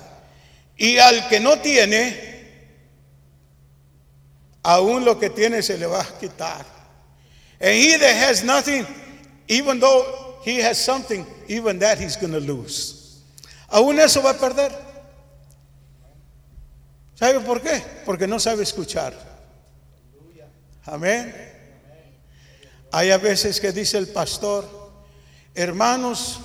Y 0.80 0.98
al 0.98 1.28
que 1.28 1.40
no 1.40 1.58
tiene, 1.58 2.16
aún 4.64 5.06
lo 5.06 5.20
que 5.20 5.30
tiene 5.30 5.62
se 5.62 5.78
le 5.78 5.88
va 5.88 6.02
a 6.02 6.20
quitar. 6.20 6.66
And 7.60 7.74
he 7.74 7.98
that 7.98 8.16
has 8.16 8.44
nothing, 8.44 8.86
even 9.48 9.80
though 9.80 10.27
he 10.48 10.60
has 10.60 10.82
something, 10.82 11.26
even 11.50 11.78
that 11.80 12.00
he's 12.00 12.16
going 12.16 12.32
to 12.32 12.40
lose. 12.40 13.22
Aún 13.70 14.00
eso 14.00 14.22
va 14.22 14.30
a 14.30 14.34
perder. 14.34 14.72
¿Sabe 17.20 17.46
por 17.46 17.60
qué? 17.60 17.84
Porque 18.06 18.26
no 18.26 18.38
sabe 18.38 18.62
escuchar. 18.62 19.14
Amén. 20.86 21.34
Hay 22.94 23.12
a 23.12 23.18
veces 23.18 23.60
que 23.60 23.74
dice 23.74 23.96
el 23.96 24.08
pastor, 24.08 24.64
hermanos, 25.54 26.40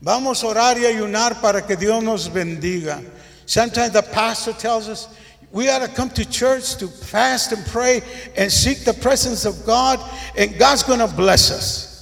vamos 0.00 0.44
a 0.44 0.46
orar 0.46 0.78
y 0.78 0.86
ayunar 0.86 1.40
para 1.40 1.66
que 1.66 1.74
Dios 1.74 2.04
nos 2.04 2.28
bendiga. 2.28 3.02
Sometimes 3.46 3.92
the 3.92 4.02
pastor 4.02 4.52
tells 4.52 4.88
us, 4.88 5.08
we 5.50 5.68
ought 5.68 5.80
to 5.80 5.88
come 5.88 6.08
to 6.10 6.24
church 6.24 6.76
to 6.76 6.86
fast 6.86 7.50
and 7.50 7.66
pray 7.66 8.00
and 8.36 8.52
seek 8.52 8.84
the 8.84 8.94
presence 8.94 9.44
of 9.44 9.66
God, 9.66 9.98
and 10.38 10.56
God's 10.56 10.84
going 10.84 11.00
to 11.00 11.08
bless 11.08 11.50
us. 11.50 11.93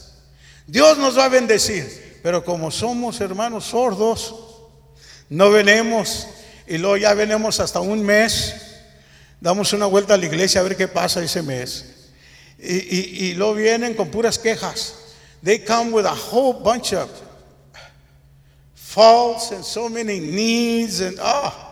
Dios 0.66 0.98
nos 0.98 1.16
va 1.18 1.26
a 1.26 1.28
bendecir. 1.28 2.20
Pero 2.22 2.44
como 2.44 2.70
somos 2.70 3.20
hermanos 3.20 3.64
sordos, 3.64 4.34
no 5.28 5.50
venemos 5.50 6.28
y 6.66 6.78
luego 6.78 6.96
ya 6.96 7.14
venimos 7.14 7.58
hasta 7.58 7.80
un 7.80 8.02
mes, 8.02 8.54
damos 9.40 9.72
una 9.72 9.86
vuelta 9.86 10.14
a 10.14 10.16
la 10.16 10.26
iglesia 10.26 10.60
a 10.60 10.64
ver 10.64 10.76
qué 10.76 10.86
pasa 10.86 11.22
ese 11.22 11.42
mes. 11.42 11.86
Y, 12.58 13.26
y, 13.26 13.34
luego 13.34 13.54
vienen 13.54 13.94
con 13.94 14.08
puras 14.08 14.38
quejas. 14.38 14.94
They 15.42 15.64
come 15.64 15.90
with 15.90 16.06
a 16.06 16.14
whole 16.14 16.62
bunch 16.62 16.92
of 16.92 17.10
faults 18.74 19.50
and 19.50 19.64
so 19.64 19.88
many 19.88 20.20
needs 20.20 21.00
and 21.00 21.18
ah. 21.20 21.70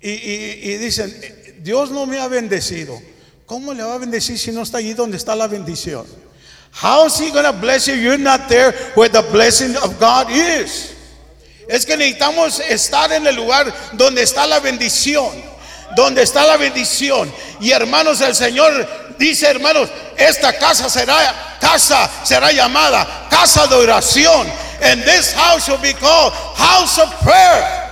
Y, 0.00 0.10
y, 0.10 0.76
dicen, 0.78 1.12
Dios 1.62 1.90
no 1.90 2.06
me 2.06 2.18
ha 2.18 2.28
bendecido. 2.28 2.98
¿Cómo 3.44 3.74
le 3.74 3.82
va 3.82 3.94
a 3.94 3.98
bendecir 3.98 4.38
si 4.38 4.52
no 4.52 4.62
está 4.62 4.78
allí 4.78 4.94
donde 4.94 5.18
está 5.18 5.36
la 5.36 5.48
bendición? 5.48 6.06
How 6.76 7.06
is 7.06 7.18
he 7.18 7.30
going 7.30 7.50
to 7.50 7.58
bless 7.58 7.88
you? 7.88 7.94
You're 7.94 8.18
not 8.18 8.50
there 8.50 8.72
where 8.94 9.08
the 9.08 9.22
blessing 9.32 9.74
of 9.76 9.98
God 9.98 10.26
is. 10.30 10.94
Es 11.66 11.86
que 11.86 11.96
necesitamos 11.96 12.60
estar 12.60 13.10
en 13.12 13.26
el 13.26 13.34
lugar 13.34 13.72
donde 13.96 14.22
está 14.22 14.46
la 14.46 14.60
bendición. 14.60 15.32
Donde 15.96 16.22
está 16.22 16.46
la 16.46 16.58
bendición. 16.58 17.32
Y 17.60 17.70
hermanos, 17.70 18.20
el 18.20 18.34
Señor 18.34 19.16
dice, 19.18 19.48
hermanos, 19.48 19.88
esta 20.18 20.52
casa 20.52 20.90
será 20.90 21.58
casa 21.58 22.10
será 22.22 22.52
llamada 22.52 23.26
casa 23.30 23.66
de 23.66 23.74
oración. 23.76 24.46
And 24.82 25.02
this 25.02 25.32
house 25.32 25.64
shall 25.64 25.78
be 25.78 25.94
called 25.94 26.34
house 26.56 26.98
of 26.98 27.08
prayer. 27.22 27.86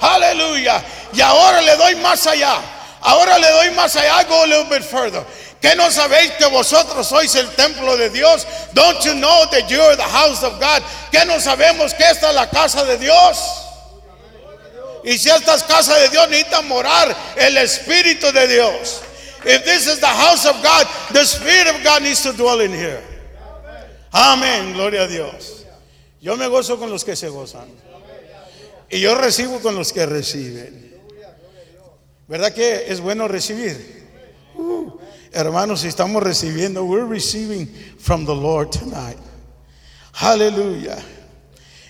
Aleluya. 0.00 0.80
Y 1.12 1.20
ahora 1.20 1.60
le 1.60 1.76
doy 1.76 1.96
más 1.96 2.24
allá. 2.28 2.60
Ahora 3.02 3.36
le 3.38 3.50
doy 3.50 3.70
más 3.74 3.96
allá. 3.96 4.20
I 4.20 4.24
go 4.28 4.44
a 4.44 4.46
little 4.46 4.70
bit 4.70 4.84
further. 4.84 5.24
¿Qué 5.60 5.74
no 5.74 5.90
sabéis 5.90 6.32
que 6.32 6.46
vosotros 6.46 7.06
sois 7.06 7.34
el 7.34 7.48
templo 7.54 7.96
de 7.96 8.10
Dios? 8.10 8.46
Don't 8.72 9.02
you 9.04 9.14
know 9.14 9.46
that 9.50 9.68
you 9.68 9.80
are 9.80 9.96
the 9.96 10.02
house 10.02 10.42
of 10.42 10.60
God? 10.60 10.82
¿Qué 11.10 11.24
no 11.24 11.40
sabemos 11.40 11.94
que 11.94 12.04
esta 12.04 12.28
es 12.28 12.34
la 12.34 12.48
casa 12.48 12.84
de 12.84 12.98
Dios? 12.98 13.38
Y 15.04 15.18
si 15.18 15.30
esta 15.30 15.54
es 15.54 15.62
casa 15.62 15.94
de 15.96 16.08
Dios, 16.08 16.28
necesita 16.28 16.62
morar 16.62 17.16
el 17.36 17.56
Espíritu 17.58 18.32
de 18.32 18.46
Dios. 18.48 19.02
If 19.44 19.64
this 19.64 19.86
is 19.86 20.00
the 20.00 20.06
house 20.06 20.44
of 20.44 20.60
God, 20.62 20.86
the 21.12 21.24
Spirit 21.24 21.68
of 21.68 21.82
God 21.84 22.02
needs 22.02 22.22
to 22.22 22.32
dwell 22.32 22.60
in 22.60 22.72
here. 22.72 23.02
Amén, 24.12 24.72
gloria 24.72 25.04
a 25.04 25.06
Dios. 25.06 25.64
Yo 26.20 26.36
me 26.36 26.48
gozo 26.48 26.78
con 26.78 26.90
los 26.90 27.04
que 27.04 27.14
se 27.14 27.28
gozan. 27.28 27.68
Y 28.90 29.00
yo 29.00 29.14
recibo 29.14 29.60
con 29.60 29.76
los 29.76 29.92
que 29.92 30.04
reciben. 30.06 30.92
¿Verdad 32.26 32.52
que 32.52 32.86
es 32.88 33.00
bueno 33.00 33.28
recibir? 33.28 34.05
Hermanos, 35.36 35.84
estamos 35.84 36.22
recibiendo, 36.22 36.86
we're 36.86 37.04
receiving 37.04 37.66
from 37.98 38.24
the 38.24 38.34
Lord 38.34 38.72
tonight. 38.72 39.18
Aleluya. 40.22 40.96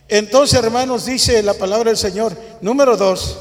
Entonces, 0.08 0.60
hermanos, 0.60 1.06
dice 1.06 1.40
la 1.44 1.54
palabra 1.54 1.92
del 1.92 1.96
Señor, 1.96 2.36
número 2.60 2.96
dos, 2.96 3.38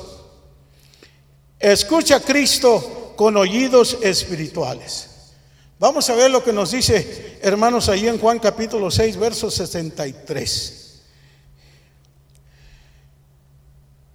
escucha 1.59 2.17
a 2.17 2.19
Cristo 2.19 3.15
con 3.17 3.35
oídos 3.35 3.97
espirituales. 4.03 5.33
Vamos 5.79 6.07
a 6.11 6.13
ver 6.13 6.29
lo 6.29 6.43
que 6.43 6.53
nos 6.53 6.69
dice, 6.69 7.39
hermanos, 7.41 7.89
ahí 7.89 8.07
en 8.07 8.19
Juan 8.19 8.37
capítulo 8.37 8.91
6, 8.91 9.17
verso 9.17 9.49
63. 9.49 11.01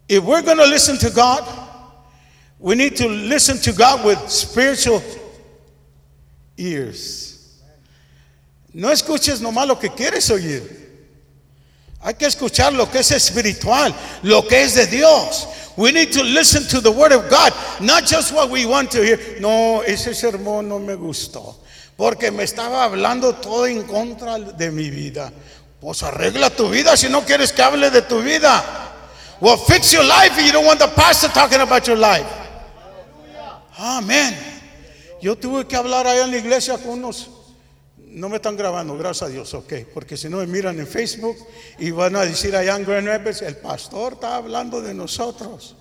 If 0.06 0.22
we're 0.22 0.42
going 0.42 0.58
to 0.58 0.66
listen 0.66 0.98
to 0.98 1.10
God, 1.10 1.42
we 2.60 2.76
need 2.76 2.94
to 2.94 3.08
listen 3.08 3.58
to 3.62 3.72
God 3.72 4.04
with 4.04 4.18
spiritual 4.28 5.02
ears. 6.60 7.30
No 8.72 8.90
escuches 8.90 9.40
nomás 9.40 9.66
lo 9.66 9.78
que 9.78 9.90
quieres 9.90 10.30
oír. 10.30 10.80
Hay 12.02 12.14
que 12.14 12.26
escuchar 12.26 12.72
lo 12.72 12.90
que 12.90 13.00
es 13.00 13.10
espiritual, 13.10 13.94
lo 14.22 14.46
que 14.46 14.62
es 14.62 14.74
de 14.74 14.86
Dios. 14.86 15.46
We 15.76 15.92
need 15.92 16.12
to 16.12 16.22
listen 16.22 16.66
to 16.68 16.80
the 16.80 16.90
word 16.90 17.12
of 17.12 17.28
God, 17.30 17.52
not 17.80 18.06
just 18.06 18.32
what 18.32 18.50
we 18.50 18.64
want 18.64 18.90
to 18.92 19.02
hear. 19.02 19.18
No, 19.40 19.82
ese 19.82 20.14
sermón 20.14 20.68
no 20.68 20.78
me 20.78 20.94
gustó, 20.94 21.58
porque 21.96 22.30
me 22.30 22.44
estaba 22.44 22.84
hablando 22.84 23.34
todo 23.34 23.66
en 23.66 23.82
contra 23.82 24.38
de 24.38 24.70
mi 24.70 24.90
vida. 24.90 25.32
Pues 25.80 26.02
arregla 26.02 26.50
tu 26.50 26.68
vida 26.68 26.96
si 26.96 27.08
no 27.08 27.24
quieres 27.24 27.52
que 27.52 27.62
hable 27.62 27.90
de 27.90 28.02
tu 28.02 28.22
vida. 28.22 28.62
Well, 29.40 29.56
fix 29.56 29.92
your 29.92 30.04
life 30.04 30.38
if 30.38 30.46
you 30.46 30.52
don't 30.52 30.66
want 30.66 30.80
the 30.80 30.88
pastor 30.88 31.28
talking 31.28 31.60
about 31.60 31.86
your 31.86 31.96
life. 31.96 32.26
Amen. 33.78 34.49
Yo 35.20 35.36
tuve 35.36 35.66
que 35.66 35.76
hablar 35.76 36.06
allá 36.06 36.24
en 36.24 36.30
la 36.30 36.38
iglesia 36.38 36.78
con 36.78 36.90
unos, 36.92 37.30
no 37.96 38.28
me 38.28 38.36
están 38.36 38.56
grabando, 38.56 38.96
gracias 38.96 39.28
a 39.28 39.32
Dios, 39.32 39.54
ok, 39.54 39.72
porque 39.94 40.16
si 40.16 40.28
no 40.28 40.38
me 40.38 40.46
miran 40.46 40.78
en 40.78 40.86
Facebook 40.86 41.36
y 41.78 41.90
van 41.90 42.16
a 42.16 42.24
decir 42.24 42.56
allá 42.56 42.76
en 42.76 42.84
Grand 42.84 43.06
Rapids, 43.06 43.42
el 43.42 43.56
pastor 43.56 44.14
está 44.14 44.36
hablando 44.36 44.80
de 44.80 44.94
nosotros. 44.94 45.76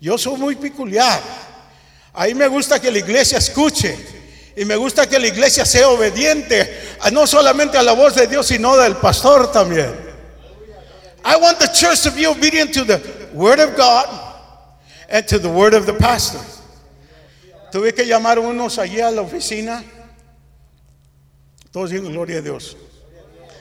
Yo 0.00 0.16
soy 0.16 0.38
muy 0.38 0.56
peculiar. 0.56 1.20
Ahí 2.12 2.34
me 2.34 2.46
gusta 2.46 2.80
que 2.80 2.90
la 2.90 2.98
iglesia 2.98 3.38
escuche. 3.38 3.96
Y 4.56 4.64
me 4.64 4.74
gusta 4.74 5.08
que 5.08 5.18
la 5.20 5.28
iglesia 5.28 5.64
sea 5.64 5.88
obediente, 5.88 6.96
no 7.12 7.28
solamente 7.28 7.78
a 7.78 7.82
la 7.82 7.92
voz 7.92 8.16
de 8.16 8.26
Dios, 8.26 8.46
sino 8.48 8.76
del 8.76 8.96
pastor 8.96 9.52
también. 9.52 9.94
I 11.24 11.36
want 11.36 11.58
the 11.58 11.68
church 11.68 12.02
to 12.02 12.10
be 12.10 12.26
obedient 12.26 12.72
to 12.74 12.84
the 12.84 13.00
word 13.32 13.60
of 13.60 13.76
God 13.76 14.06
and 15.08 15.24
to 15.28 15.38
the 15.38 15.48
word 15.48 15.74
of 15.74 15.86
the 15.86 15.92
pastor. 15.92 16.40
Tuve 17.70 17.92
que 17.92 18.06
llamar 18.06 18.38
unos 18.38 18.78
allí 18.78 19.00
a 19.00 19.10
la 19.10 19.22
oficina. 19.22 19.84
Todos 21.70 21.90
digan 21.90 22.12
gloria 22.12 22.38
a 22.38 22.42
Dios. 22.42 22.76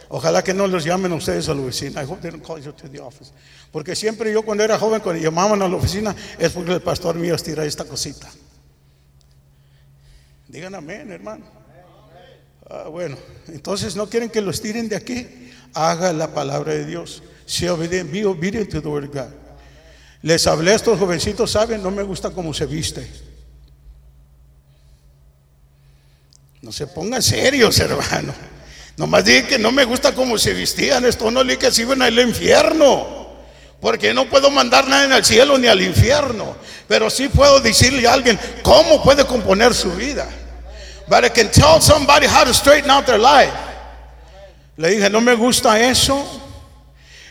Ojalá 0.09 0.41
que 0.41 0.53
no 0.53 0.67
los 0.67 0.85
llamen 0.85 1.11
ustedes 1.11 1.49
a 1.49 1.53
la 1.53 1.61
oficina. 1.61 2.01
I 2.01 2.05
hope 2.05 2.21
they 2.21 2.31
don't 2.31 2.45
call 2.45 2.59
you 2.61 2.71
to 2.71 2.89
the 2.89 2.99
office. 2.99 3.31
Porque 3.71 3.95
siempre 3.95 4.31
yo 4.31 4.43
cuando 4.43 4.63
era 4.63 4.79
joven, 4.79 5.01
cuando 5.01 5.21
llamaban 5.21 5.61
a 5.61 5.67
la 5.67 5.75
oficina, 5.75 6.15
es 6.39 6.51
porque 6.53 6.73
el 6.73 6.81
pastor 6.81 7.15
mío 7.15 7.35
estira 7.35 7.65
esta 7.65 7.83
cosita. 7.83 8.29
Digan 10.47 10.75
amén, 10.75 11.11
hermano. 11.11 11.45
Ah, 12.69 12.87
bueno, 12.89 13.17
entonces 13.47 13.95
no 13.95 14.09
quieren 14.09 14.29
que 14.29 14.41
los 14.41 14.61
tiren 14.61 14.87
de 14.87 14.95
aquí. 14.95 15.27
Haga 15.73 16.13
la 16.13 16.33
palabra 16.33 16.73
de 16.73 16.85
Dios. 16.85 17.21
Sea 17.45 17.73
obedient, 17.73 18.11
be 18.11 18.25
obedient 18.25 18.69
to 18.69 18.81
the 18.81 18.87
word 18.87 19.05
of 19.05 19.13
God. 19.13 19.33
Les 20.21 20.47
hablé 20.47 20.71
a 20.71 20.75
estos 20.75 20.97
jovencitos, 20.97 21.51
saben, 21.51 21.83
no 21.83 21.91
me 21.91 22.03
gusta 22.03 22.31
cómo 22.31 22.53
se 22.53 22.65
viste. 22.65 23.07
No 26.61 26.71
se 26.71 26.87
pongan 26.87 27.21
serios, 27.21 27.79
hermano. 27.81 28.33
Nomás 28.97 29.25
dije 29.25 29.45
que 29.45 29.59
no 29.59 29.71
me 29.71 29.85
gusta 29.85 30.13
cómo 30.13 30.37
se 30.37 30.53
vestían. 30.53 31.05
Esto 31.05 31.29
no 31.29 31.43
le 31.43 31.57
que 31.57 31.71
se 31.71 31.83
iban 31.83 32.01
al 32.01 32.17
infierno. 32.19 33.15
Porque 33.79 34.11
no 34.11 34.27
puedo 34.27 34.49
mandar 34.49 34.87
nada 34.87 35.05
en 35.05 35.13
el 35.13 35.23
cielo 35.23 35.57
ni 35.57 35.67
al 35.67 35.81
infierno. 35.81 36.55
Pero 36.87 37.09
sí 37.09 37.29
puedo 37.29 37.59
decirle 37.59 38.07
a 38.07 38.13
alguien 38.13 38.39
cómo 38.63 39.03
puede 39.03 39.25
componer 39.25 39.73
su 39.75 39.91
vida. 39.91 40.27
But 41.07 41.23
I 41.25 41.29
can 41.29 41.51
tell 41.51 41.79
somebody 41.79 42.25
how 42.25 42.43
to 42.43 42.53
straighten 42.53 42.89
out 42.89 43.05
their 43.05 43.19
life. 43.19 43.53
Le 44.77 44.89
dije, 44.89 45.09
no 45.09 45.21
me 45.21 45.35
gusta 45.35 45.79
eso. 45.79 46.25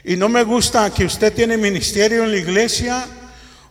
Y 0.04 0.16
no 0.16 0.28
me 0.28 0.45
gusta 0.45 0.88
que 0.90 1.04
usted 1.04 1.33
tiene 1.33 1.56
ministerio 1.56 2.23
en 2.23 2.30
la 2.30 2.37
iglesia. 2.38 3.06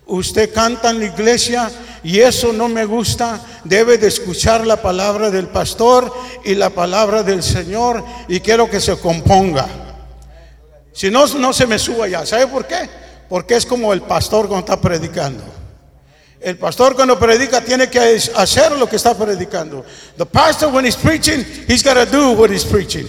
Usted 0.08 0.54
canta 0.54 0.92
en 0.92 1.00
la 1.00 1.06
iglesia 1.06 1.72
y 2.04 2.20
eso 2.20 2.54
no 2.54 2.70
me 2.70 2.86
gusta. 2.86 3.40
Debe 3.64 3.98
de 3.98 4.08
escuchar 4.08 4.66
la 4.68 4.82
palabra 4.82 5.32
del 5.32 5.48
pastor 5.48 6.14
y 6.44 6.54
la 6.54 6.70
palabra 6.70 7.24
del 7.24 7.42
Señor 7.42 8.04
y 8.28 8.40
quiero 8.40 8.70
que 8.70 8.80
se 8.80 8.98
componga. 8.98 9.68
Si 10.94 11.10
no, 11.10 11.26
no 11.28 11.52
se 11.52 11.66
me 11.66 11.80
suba 11.80 12.08
ya. 12.08 12.26
¿Sabe 12.26 12.48
por 12.48 12.68
qué? 12.68 12.88
Porque 13.28 13.56
es 13.56 13.66
como 13.66 13.92
el 13.92 14.02
pastor 14.02 14.48
cuando 14.48 14.66
está 14.66 14.80
predicando. 14.80 15.44
El 16.40 16.58
pastor 16.58 16.96
cuando 16.96 17.18
predica 17.18 17.60
tiene 17.62 17.90
que 17.90 18.22
hacer 18.36 18.74
lo 18.74 18.88
que 18.88 18.98
está 18.98 19.18
predicando. 19.18 19.84
The 20.18 20.26
pastor 20.28 20.72
when 20.72 20.86
he's 20.86 20.96
preaching, 20.96 21.44
he's 21.68 21.84
got 21.84 21.96
to 21.96 22.06
do 22.06 22.34
what 22.34 22.52
he's 22.52 22.64
preaching. 22.64 23.08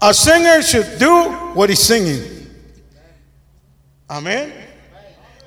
A 0.00 0.12
singer 0.12 0.60
should 0.60 0.98
do 0.98 1.30
what 1.54 1.70
he's 1.70 1.78
singing. 1.78 2.22
Amén. 4.08 4.63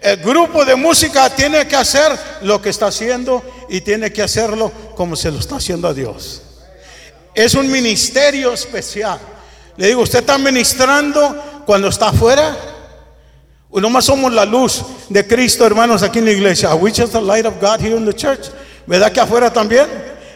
El 0.02 0.18
grupo 0.18 0.64
de 0.64 0.76
música 0.76 1.30
tiene 1.30 1.68
que 1.68 1.76
hacer 1.76 2.18
lo 2.42 2.62
que 2.62 2.70
está 2.70 2.88
haciendo 2.88 3.44
y 3.68 3.82
tiene 3.82 4.12
que 4.12 4.22
hacerlo 4.22 4.72
como 4.96 5.16
se 5.16 5.32
lo 5.32 5.40
está 5.40 5.56
haciendo 5.56 5.88
a 5.88 5.94
Dios. 5.94 6.42
Es 7.34 7.56
un 7.56 7.72
ministerio 7.72 8.54
especial. 8.54 9.20
Le 9.76 9.88
digo, 9.88 10.02
usted 10.02 10.20
está 10.20 10.38
ministrando 10.38 11.64
cuando 11.66 11.88
está 11.88 12.10
afuera. 12.10 12.56
No 13.72 13.90
más 13.90 14.06
somos 14.06 14.32
la 14.34 14.46
luz 14.46 14.84
de 15.10 15.28
Cristo, 15.28 15.66
hermanos, 15.66 16.02
aquí 16.02 16.20
en 16.20 16.26
la 16.26 16.32
iglesia. 16.32 16.74
We 16.76 16.92
just 16.92 17.14
the 17.14 17.22
light 17.22 17.46
of 17.46 17.60
God 17.60 17.80
here 17.80 17.96
in 17.96 18.06
the 18.06 18.14
church. 18.14 18.48
¿Verdad 18.86 19.12
que 19.12 19.20
afuera 19.20 19.52
también? 19.52 19.88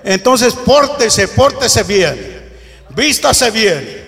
Entonces, 0.04 0.54
pórtese, 0.54 1.28
pórtese 1.28 1.84
bien. 1.84 2.52
Vístase 2.90 3.50
bien. 3.52 4.01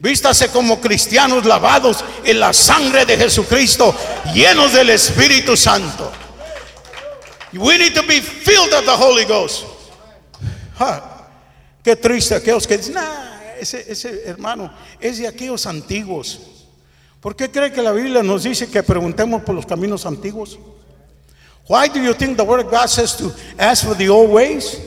Vístase 0.00 0.48
como 0.48 0.80
cristianos 0.80 1.44
lavados 1.44 2.02
en 2.24 2.40
la 2.40 2.54
sangre 2.54 3.04
de 3.04 3.18
Jesucristo, 3.18 3.94
llenos 4.34 4.72
del 4.72 4.88
Espíritu 4.90 5.56
Santo. 5.58 6.10
We 7.52 7.76
need 7.76 7.94
to 7.94 8.02
be 8.02 8.22
filled 8.22 8.72
of 8.72 8.84
the 8.86 8.96
Holy 8.96 9.24
Ghost. 9.26 9.64
Qué 11.84 11.96
triste 11.96 12.34
aquellos 12.34 12.66
que 12.66 12.78
dicen, 12.78 12.96
ese, 13.58 13.84
ese 13.92 14.22
hermano 14.24 14.72
es 14.98 15.18
de 15.18 15.28
aquellos 15.28 15.66
antiguos. 15.66 16.40
¿Por 17.20 17.36
qué 17.36 17.50
cree 17.50 17.70
que 17.70 17.82
la 17.82 17.92
Biblia 17.92 18.22
nos 18.22 18.44
dice 18.44 18.70
que 18.70 18.82
preguntemos 18.82 19.42
por 19.42 19.54
los 19.54 19.66
caminos 19.66 20.06
antiguos? 20.06 20.58
Why 21.68 21.88
do 21.88 22.00
you 22.00 22.14
think 22.14 22.38
the 22.38 22.42
word 22.42 22.64
of 22.64 22.70
God 22.70 22.88
says 22.88 23.14
to 23.18 23.30
ask 23.58 23.84
for 23.84 23.94
the 23.94 24.08
old 24.08 24.30
ways? 24.30 24.78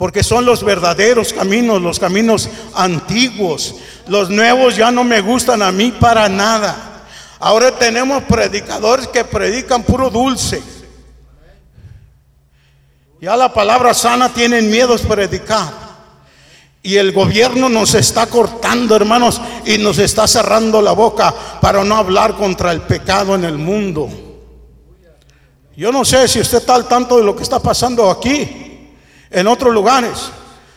Porque 0.00 0.24
son 0.24 0.46
los 0.46 0.64
verdaderos 0.64 1.34
caminos, 1.34 1.82
los 1.82 1.98
caminos 1.98 2.48
antiguos. 2.72 3.74
Los 4.06 4.30
nuevos 4.30 4.74
ya 4.74 4.90
no 4.90 5.04
me 5.04 5.20
gustan 5.20 5.60
a 5.60 5.70
mí 5.70 5.92
para 5.92 6.26
nada. 6.26 7.04
Ahora 7.38 7.70
tenemos 7.70 8.22
predicadores 8.22 9.08
que 9.08 9.26
predican 9.26 9.82
puro 9.82 10.08
dulce. 10.08 10.62
Ya 13.20 13.36
la 13.36 13.52
palabra 13.52 13.92
sana 13.92 14.30
tienen 14.32 14.70
miedo 14.70 14.96
de 14.96 15.06
predicar. 15.06 15.70
Y 16.82 16.96
el 16.96 17.12
gobierno 17.12 17.68
nos 17.68 17.92
está 17.92 18.24
cortando, 18.24 18.96
hermanos, 18.96 19.38
y 19.66 19.76
nos 19.76 19.98
está 19.98 20.26
cerrando 20.26 20.80
la 20.80 20.92
boca 20.92 21.34
para 21.60 21.84
no 21.84 21.94
hablar 21.96 22.36
contra 22.36 22.72
el 22.72 22.80
pecado 22.80 23.34
en 23.34 23.44
el 23.44 23.58
mundo. 23.58 24.08
Yo 25.76 25.92
no 25.92 26.06
sé 26.06 26.26
si 26.26 26.40
usted 26.40 26.56
está 26.56 26.74
al 26.74 26.88
tanto 26.88 27.18
de 27.18 27.24
lo 27.24 27.36
que 27.36 27.42
está 27.42 27.60
pasando 27.60 28.10
aquí, 28.10 28.69
en 29.30 29.46
otros 29.46 29.72
lugares, 29.72 30.30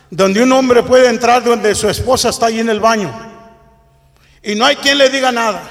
donde 0.09 0.43
un 0.43 0.51
hombre 0.51 0.83
puede 0.83 1.09
entrar 1.09 1.43
donde 1.43 1.73
su 1.75 1.89
esposa 1.89 2.29
está 2.29 2.47
ahí 2.47 2.59
en 2.59 2.69
el 2.69 2.79
baño 2.79 3.11
y 4.41 4.55
no 4.55 4.65
hay 4.65 4.75
quien 4.75 4.97
le 4.97 5.09
diga 5.09 5.31
nada. 5.31 5.63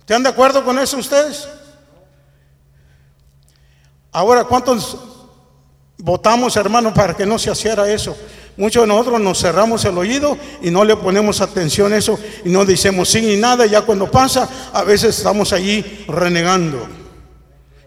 ¿Están 0.00 0.22
de 0.22 0.28
acuerdo 0.28 0.64
con 0.64 0.78
eso 0.78 0.96
ustedes? 0.98 1.48
Ahora, 4.12 4.44
¿cuántos 4.44 4.96
Votamos, 5.98 6.56
hermano, 6.56 6.92
para 6.92 7.14
que 7.14 7.24
no 7.24 7.38
se 7.38 7.50
hiciera 7.50 7.90
eso. 7.90 8.16
Muchos 8.56 8.82
de 8.82 8.86
nosotros 8.86 9.20
nos 9.20 9.40
cerramos 9.40 9.84
el 9.84 9.96
oído 9.96 10.36
y 10.62 10.70
no 10.70 10.84
le 10.84 10.96
ponemos 10.96 11.40
atención 11.40 11.92
a 11.92 11.96
eso 11.96 12.18
y 12.44 12.48
no 12.48 12.64
decimos 12.64 13.08
sí 13.08 13.22
ni 13.22 13.36
nada. 13.36 13.66
Ya 13.66 13.82
cuando 13.82 14.10
pasa, 14.10 14.48
a 14.72 14.82
veces 14.82 15.16
estamos 15.16 15.52
allí 15.52 16.04
renegando, 16.08 16.86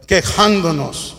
quejándonos. 0.08 1.17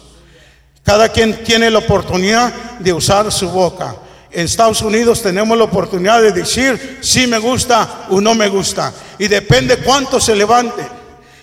Cada 0.82 1.08
quien 1.08 1.44
tiene 1.44 1.70
la 1.70 1.78
oportunidad 1.78 2.52
de 2.78 2.92
usar 2.92 3.30
su 3.30 3.48
boca. 3.48 3.96
En 4.32 4.44
Estados 4.44 4.80
Unidos 4.82 5.22
tenemos 5.22 5.56
la 5.58 5.64
oportunidad 5.64 6.22
de 6.22 6.32
decir 6.32 6.98
si 7.00 7.26
me 7.26 7.38
gusta 7.38 8.06
o 8.10 8.20
no 8.20 8.34
me 8.34 8.48
gusta. 8.48 8.92
Y 9.18 9.28
depende 9.28 9.78
cuánto 9.78 10.20
se 10.20 10.34
levante. 10.36 10.86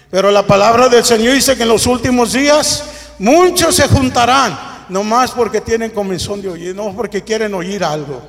Pero 0.09 0.31
la 0.31 0.45
palabra 0.45 0.87
del 0.87 1.03
Señor 1.03 1.33
dice 1.33 1.55
que 1.55 1.63
en 1.63 1.69
los 1.69 1.85
últimos 1.85 2.33
días 2.33 2.83
muchos 3.19 3.75
se 3.75 3.87
juntarán 3.87 4.57
no 4.89 5.03
más 5.03 5.31
porque 5.31 5.59
tienen 5.59 5.91
comenzón 5.91 6.41
de 6.41 6.49
oír, 6.49 6.75
no 6.75 6.93
porque 6.95 7.21
quieren 7.21 7.53
oír 7.53 7.83
algo. 7.83 8.21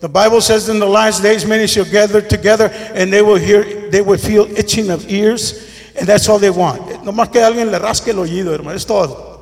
The 0.00 0.08
Bible 0.08 0.42
says 0.42 0.68
in 0.68 0.80
the 0.80 0.86
last 0.86 1.22
days 1.22 1.46
many 1.46 1.66
shall 1.66 1.86
gather 1.86 2.20
together 2.20 2.70
and 2.94 3.12
they 3.12 3.22
will 3.22 3.38
hear, 3.38 3.88
they 3.90 4.02
will 4.02 4.18
feel 4.18 4.46
itching 4.58 4.90
of 4.90 5.08
ears 5.08 5.54
and 5.96 6.06
that's 6.06 6.28
all 6.28 6.38
they 6.38 6.50
want. 6.50 7.04
No 7.04 7.12
más 7.12 7.30
que 7.30 7.40
alguien 7.40 7.70
le 7.70 7.78
rasque 7.78 8.10
el 8.10 8.18
oído, 8.18 8.52
hermano, 8.52 8.76
es 8.76 8.84
todo. 8.84 9.33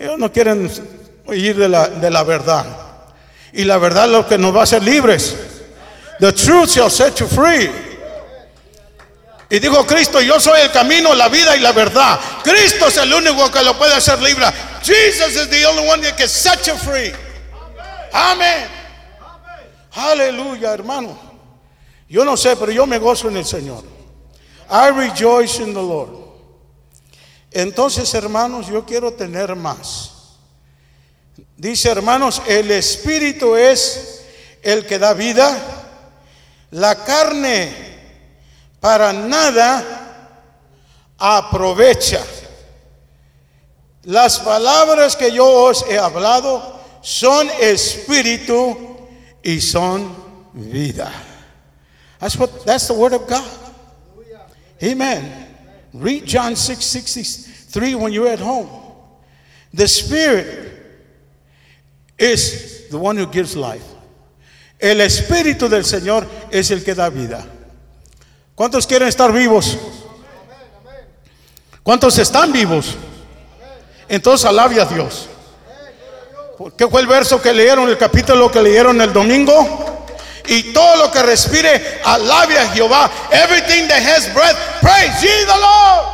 Ellos 0.00 0.18
no 0.18 0.32
quieren 0.32 0.70
oír 1.26 1.54
de 1.58 1.68
la, 1.68 1.86
de 1.86 2.10
la 2.10 2.22
verdad. 2.22 2.64
Y 3.52 3.64
la 3.64 3.76
verdad 3.76 4.06
es 4.06 4.12
lo 4.12 4.26
que 4.26 4.38
nos 4.38 4.56
va 4.56 4.60
a 4.60 4.62
hacer 4.62 4.82
libres. 4.82 5.36
The 6.20 6.32
truth 6.32 6.70
shall 6.70 6.90
set 6.90 7.16
you 7.16 7.26
free. 7.26 7.70
Y 9.50 9.58
dijo 9.58 9.86
Cristo, 9.86 10.22
yo 10.22 10.40
soy 10.40 10.62
el 10.62 10.70
camino, 10.70 11.14
la 11.14 11.28
vida 11.28 11.54
y 11.54 11.60
la 11.60 11.72
verdad. 11.72 12.18
Cristo 12.42 12.86
es 12.86 12.96
el 12.96 13.12
único 13.12 13.50
que 13.50 13.62
lo 13.62 13.76
puede 13.76 13.92
hacer 13.92 14.22
libre. 14.22 14.46
Jesus 14.82 15.36
is 15.36 15.50
the 15.50 15.66
only 15.66 15.86
one 15.86 16.00
that 16.00 16.16
can 16.16 16.28
set 16.28 16.66
you 16.66 16.76
free. 16.76 17.12
Amén. 18.10 18.68
Aleluya, 19.92 20.72
hermano. 20.72 21.18
Yo 22.08 22.24
no 22.24 22.38
sé, 22.38 22.56
pero 22.56 22.72
yo 22.72 22.86
me 22.86 22.96
gozo 22.96 23.28
en 23.28 23.36
el 23.36 23.44
Señor. 23.44 23.84
I 24.70 24.88
rejoice 24.88 25.60
in 25.60 25.74
the 25.74 25.82
Lord. 25.82 26.19
Entonces, 27.50 28.12
hermanos, 28.14 28.68
yo 28.68 28.84
quiero 28.84 29.12
tener 29.12 29.56
más. 29.56 30.12
Dice, 31.56 31.90
hermanos, 31.90 32.42
el 32.46 32.70
Espíritu 32.70 33.56
es 33.56 34.22
el 34.62 34.86
que 34.86 34.98
da 34.98 35.14
vida. 35.14 35.56
La 36.70 37.04
carne 37.04 37.90
para 38.80 39.12
nada 39.12 40.00
aprovecha. 41.18 42.24
Las 44.04 44.38
palabras 44.38 45.16
que 45.16 45.30
yo 45.30 45.46
os 45.46 45.84
he 45.88 45.98
hablado 45.98 46.80
son 47.02 47.48
espíritu 47.60 48.98
y 49.42 49.60
son 49.60 50.14
vida. 50.54 51.12
That's 52.18 52.36
what 52.36 52.50
that's 52.64 52.86
the 52.86 52.94
word 52.94 53.12
of 53.12 53.28
God. 53.28 53.44
Amen. 54.82 55.49
Read 55.92 56.24
John 56.24 56.54
6 56.56 56.84
63 56.84 57.94
when 57.96 58.12
you're 58.12 58.28
at 58.28 58.40
home. 58.40 58.68
The 59.72 59.88
Spirit 59.88 60.70
is 62.18 62.88
the 62.90 62.98
one 62.98 63.16
who 63.16 63.26
gives 63.26 63.56
life. 63.56 63.84
El 64.78 65.00
Espíritu 65.00 65.68
del 65.68 65.84
Señor 65.84 66.26
es 66.50 66.70
el 66.70 66.82
que 66.82 66.94
da 66.94 67.10
vida. 67.10 67.44
¿Cuántos 68.54 68.86
quieren 68.86 69.08
estar 69.08 69.32
vivos? 69.32 69.76
¿Cuántos 71.82 72.18
están 72.18 72.52
vivos? 72.52 72.94
Entonces 74.08 74.46
alabe 74.46 74.80
a 74.80 74.84
Dios. 74.84 75.28
¿Qué 76.76 76.86
fue 76.88 77.00
el 77.00 77.06
verso 77.06 77.40
que 77.40 77.52
leyeron, 77.52 77.88
el 77.88 77.96
capítulo 77.96 78.50
que 78.50 78.62
leyeron 78.62 79.00
el 79.00 79.12
domingo? 79.12 79.89
Y 80.50 80.72
todo 80.72 80.96
lo 80.96 81.12
que 81.12 81.22
respire, 81.22 82.00
alabe 82.04 82.58
a 82.58 82.66
Jehová. 82.74 83.08
Everything 83.30 83.86
that 83.86 84.02
has 84.02 84.28
breath, 84.34 84.56
praise 84.80 85.22
ye 85.22 85.44
the 85.46 85.56
Lord. 85.56 86.06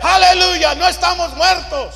Aleluya, 0.00 0.76
no 0.76 0.86
estamos 0.86 1.36
muertos. 1.36 1.92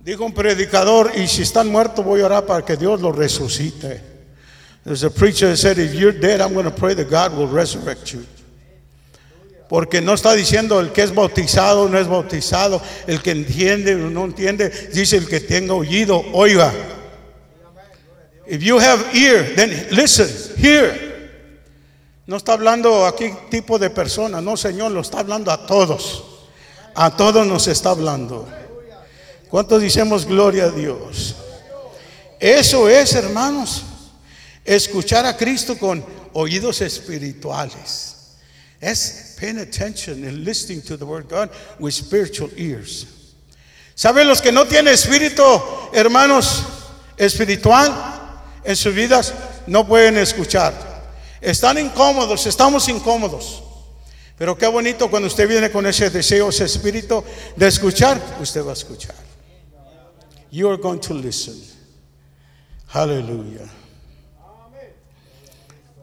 Dijo 0.00 0.24
un 0.24 0.32
predicador, 0.32 1.12
y 1.14 1.28
si 1.28 1.42
están 1.42 1.68
muertos 1.68 2.02
voy 2.02 2.22
a 2.22 2.24
orar 2.24 2.46
para 2.46 2.64
que 2.64 2.74
Dios 2.78 3.02
los 3.02 3.14
resucite. 3.14 4.00
There's 4.82 5.04
a 5.04 5.10
preacher 5.10 5.48
that 5.48 5.58
said, 5.58 5.78
if 5.78 5.92
you're 5.92 6.18
dead, 6.18 6.40
I'm 6.40 6.54
going 6.54 6.64
to 6.64 6.70
pray 6.70 6.94
that 6.94 7.10
God 7.10 7.36
will 7.36 7.46
resurrect 7.46 8.10
you. 8.14 8.24
Porque 9.68 10.00
no 10.00 10.14
está 10.14 10.32
diciendo 10.32 10.80
el 10.80 10.92
que 10.92 11.02
es 11.02 11.14
bautizado, 11.14 11.86
no 11.90 11.98
es 11.98 12.06
bautizado, 12.06 12.80
el 13.06 13.20
que 13.20 13.32
entiende 13.32 13.94
o 13.94 14.08
no 14.08 14.24
entiende, 14.24 14.70
dice 14.94 15.18
el 15.18 15.28
que 15.28 15.40
tenga 15.40 15.74
oído, 15.74 16.24
oiga. 16.32 16.72
If 18.48 18.62
you 18.62 18.78
have 18.78 19.14
ear, 19.14 19.54
then 19.54 19.88
listen, 19.90 20.56
hear. 20.56 21.08
No 22.26 22.36
está 22.36 22.54
hablando 22.54 23.06
aquí 23.06 23.30
tipo 23.50 23.78
de 23.78 23.90
persona, 23.90 24.40
no 24.40 24.56
Señor, 24.56 24.92
lo 24.92 25.00
está 25.00 25.20
hablando 25.20 25.50
a 25.50 25.66
todos. 25.66 26.24
A 26.94 27.14
todos 27.14 27.46
nos 27.46 27.68
está 27.68 27.90
hablando. 27.90 28.48
¿Cuántos 29.50 29.82
decimos 29.82 30.24
gloria 30.26 30.64
a 30.64 30.70
Dios? 30.70 31.34
Eso 32.40 32.88
es, 32.88 33.14
hermanos, 33.14 33.84
escuchar 34.64 35.26
a 35.26 35.36
Cristo 35.36 35.78
con 35.78 36.04
oídos 36.32 36.80
espirituales. 36.80 38.36
Es 38.80 39.36
paying 39.38 39.58
attention 39.58 40.24
and 40.24 40.44
listening 40.44 40.80
to 40.82 40.96
the 40.96 41.04
word 41.04 41.24
of 41.24 41.30
God 41.30 41.50
with 41.78 41.92
spiritual 41.92 42.50
ears. 42.56 43.06
¿Saben 43.94 44.26
los 44.26 44.40
que 44.40 44.52
no 44.52 44.64
tienen 44.64 44.94
espíritu, 44.94 45.42
hermanos, 45.92 46.62
espiritual 47.16 48.17
en 48.64 48.76
sus 48.76 48.94
vidas? 48.94 49.34
No 49.66 49.86
pueden 49.86 50.18
escuchar. 50.18 50.74
Están 51.40 51.78
incómodos, 51.78 52.46
estamos 52.46 52.88
incómodos. 52.88 53.62
Pero 54.36 54.56
qué 54.56 54.66
bonito 54.66 55.10
cuando 55.10 55.26
usted 55.26 55.48
viene 55.48 55.70
con 55.70 55.86
ese 55.86 56.10
deseo, 56.10 56.48
ese 56.48 56.64
espíritu 56.64 57.24
de 57.56 57.66
escuchar, 57.66 58.20
usted 58.40 58.64
va 58.64 58.70
a 58.70 58.74
escuchar. 58.74 59.14
You 60.50 60.68
are 60.68 60.80
going 60.80 61.00
to 61.00 61.14
listen. 61.14 61.60
Hallelujah. 62.88 63.68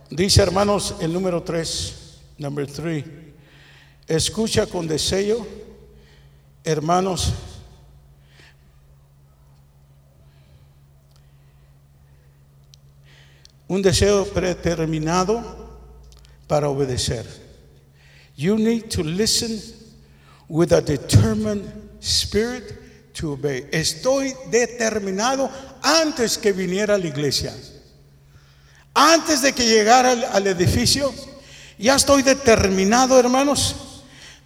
Dice 0.10 0.42
hermanos 0.42 0.96
el 1.00 1.12
número 1.12 1.42
3. 1.42 2.04
Number 2.38 2.68
three, 2.68 3.06
escucha 4.08 4.66
con 4.66 4.88
deseo, 4.88 5.48
hermanos. 6.66 7.34
Un 13.68 13.82
deseo 13.82 14.26
predeterminado 14.26 15.42
para 16.48 16.70
obedecer. 16.70 17.26
You 18.36 18.58
need 18.58 18.90
to 18.92 19.04
listen 19.04 19.60
with 20.48 20.72
a 20.72 20.82
determined 20.82 21.64
spirit 22.00 23.14
to 23.14 23.34
obey. 23.34 23.68
Estoy 23.72 24.34
determinado 24.52 25.50
antes 25.82 26.38
que 26.38 26.52
viniera 26.52 26.96
a 26.96 26.98
la 26.98 27.08
iglesia. 27.08 27.54
Antes 28.94 29.42
de 29.42 29.54
que 29.54 29.66
llegara 29.66 30.12
al, 30.12 30.24
al 30.24 30.48
edificio, 30.48 31.14
ya 31.78 31.96
estoy 31.96 32.22
determinado, 32.22 33.20
hermanos, 33.20 33.76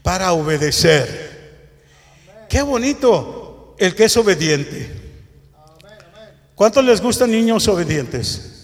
para 0.01 0.31
obedecer. 0.31 1.29
Qué 2.49 2.61
bonito 2.61 3.75
el 3.77 3.95
que 3.95 4.05
es 4.05 4.17
obediente. 4.17 4.95
¿Cuántos 6.55 6.83
les 6.83 7.01
gustan 7.01 7.31
niños 7.31 7.67
obedientes? 7.67 8.58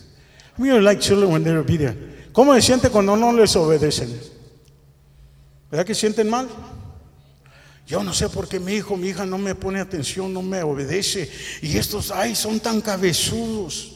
Me 0.58 0.72
like 0.80 1.02
children 1.02 1.32
when 1.32 1.44
they're 1.44 1.60
obedient. 1.60 1.98
¿Cómo 2.32 2.54
se 2.56 2.62
siente 2.62 2.90
cuando 2.90 3.16
no 3.16 3.32
les 3.34 3.56
obedecen? 3.56 4.20
¿Verdad 5.72 5.86
que 5.86 5.96
sienten 5.96 6.30
mal? 6.30 6.48
Yo 7.88 8.04
no 8.04 8.14
sé 8.14 8.30
por 8.30 8.48
qué 8.48 8.60
mi 8.60 8.74
hijo, 8.74 8.98
mi 8.98 9.10
hija 9.10 9.26
no 9.26 9.38
me 9.38 9.54
pone 9.54 9.80
atención, 9.80 10.34
no 10.34 10.42
me 10.42 10.64
obedece. 10.64 11.30
Y 11.62 11.78
estos, 11.78 12.12
ay, 12.12 12.36
son 12.36 12.60
tan 12.60 12.82
cabezudos. 12.82 13.92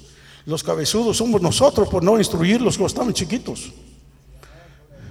Los 0.46 0.64
cabezudos 0.64 1.18
somos 1.18 1.42
nosotros 1.42 1.90
por 1.90 2.04
no 2.04 2.18
instruirlos 2.18 2.78
cuando 2.78 2.88
estaban 2.88 3.14
chiquitos. 3.14 3.72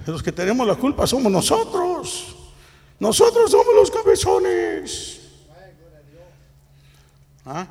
Los 0.05 0.23
que 0.23 0.31
tenemos 0.31 0.65
la 0.65 0.75
culpa 0.75 1.05
somos 1.05 1.31
nosotros. 1.31 2.35
Nosotros 2.99 3.51
somos 3.51 3.75
los 3.75 3.91
cabezones. 3.91 5.19
¿Ah? 7.45 7.67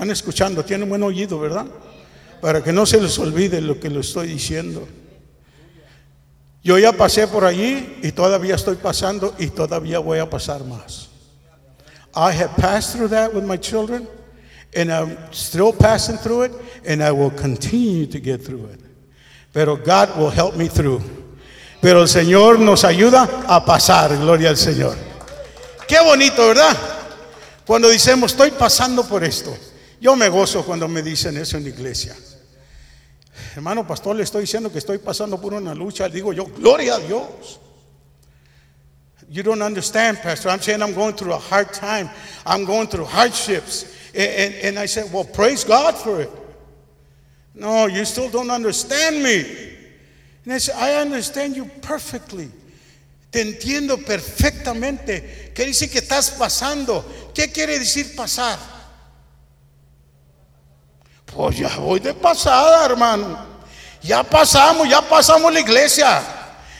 Están 0.00 0.12
escuchando, 0.12 0.64
tienen 0.64 0.88
buen 0.88 1.02
oído, 1.02 1.38
¿verdad? 1.38 1.66
Para 2.40 2.64
que 2.64 2.72
no 2.72 2.86
se 2.86 2.98
les 2.98 3.18
olvide 3.18 3.60
lo 3.60 3.78
que 3.78 3.90
les 3.90 4.06
estoy 4.06 4.28
diciendo. 4.28 4.88
Yo 6.64 6.78
ya 6.78 6.94
pasé 6.94 7.28
por 7.28 7.44
allí 7.44 7.98
y 8.02 8.10
todavía 8.10 8.54
estoy 8.54 8.76
pasando 8.76 9.34
y 9.38 9.48
todavía 9.48 9.98
voy 9.98 10.18
a 10.18 10.30
pasar 10.30 10.64
más. 10.64 11.10
I 12.14 12.32
have 12.32 12.56
passed 12.56 12.96
through 12.96 13.10
that 13.10 13.34
with 13.34 13.44
my 13.44 13.58
children 13.58 14.08
and 14.74 14.90
I'm 14.90 15.18
still 15.32 15.70
passing 15.70 16.16
through 16.16 16.44
it 16.44 16.52
and 16.86 17.02
I 17.02 17.12
will 17.12 17.30
continue 17.30 18.06
to 18.06 18.18
get 18.18 18.42
through 18.42 18.70
it. 18.72 18.80
Pero 19.52 19.76
God 19.76 20.16
will 20.16 20.30
help 20.30 20.56
me 20.56 20.70
through. 20.70 21.02
Pero 21.82 22.00
el 22.00 22.08
Señor 22.08 22.58
nos 22.58 22.84
ayuda 22.84 23.44
a 23.46 23.62
pasar, 23.66 24.16
gloria 24.16 24.48
al 24.48 24.56
Señor. 24.56 24.96
Qué 25.86 26.00
bonito, 26.00 26.48
¿verdad? 26.48 26.74
Cuando 27.66 27.90
decimos, 27.90 28.32
estoy 28.32 28.50
pasando 28.52 29.06
por 29.06 29.22
esto. 29.22 29.54
Yo 30.00 30.16
me 30.16 30.28
gozo 30.28 30.64
cuando 30.64 30.88
me 30.88 31.02
dicen 31.02 31.36
eso 31.36 31.58
en 31.58 31.64
la 31.64 31.68
iglesia. 31.68 32.16
Hermano 33.54 33.86
pastor, 33.86 34.16
le 34.16 34.22
estoy 34.22 34.42
diciendo 34.42 34.72
que 34.72 34.78
estoy 34.78 34.98
pasando 34.98 35.40
por 35.40 35.52
una 35.52 35.74
lucha. 35.74 36.08
Digo 36.08 36.32
yo, 36.32 36.46
gloria 36.46 36.94
a 36.94 36.98
Dios. 36.98 37.60
You 39.28 39.44
don't 39.44 39.62
understand, 39.62 40.18
Pastor. 40.20 40.50
I'm 40.50 40.60
saying 40.60 40.82
I'm 40.82 40.92
going 40.92 41.14
through 41.14 41.34
a 41.34 41.38
hard 41.38 41.72
time. 41.72 42.10
I'm 42.44 42.64
going 42.64 42.88
through 42.88 43.04
hardships. 43.04 43.86
And, 44.12 44.76
I 44.76 44.86
said, 44.86 45.12
well, 45.12 45.24
praise 45.24 45.62
God 45.62 45.96
for 45.96 46.22
it. 46.22 46.30
No, 47.54 47.86
you 47.86 48.04
still 48.04 48.28
don't 48.28 48.50
understand 48.50 49.22
me. 49.22 49.44
And 50.44 50.54
I 50.54 50.58
said, 50.58 50.74
I 50.76 50.94
understand 50.94 51.54
you 51.54 51.66
perfectly. 51.80 52.50
Te 53.30 53.42
entiendo 53.42 54.04
perfectamente. 54.04 55.52
¿Qué 55.54 55.64
dice 55.64 55.88
que 55.88 56.00
estás 56.00 56.32
pasando? 56.32 57.04
¿Qué 57.32 57.52
quiere 57.52 57.78
decir 57.78 58.16
pasar? 58.16 58.58
Pues 61.34 61.58
ya 61.58 61.68
voy 61.78 62.00
de 62.00 62.14
pasada, 62.14 62.84
hermano. 62.84 63.38
Ya 64.02 64.22
pasamos, 64.22 64.88
ya 64.88 65.00
pasamos 65.02 65.52
la 65.52 65.60
iglesia. 65.60 66.22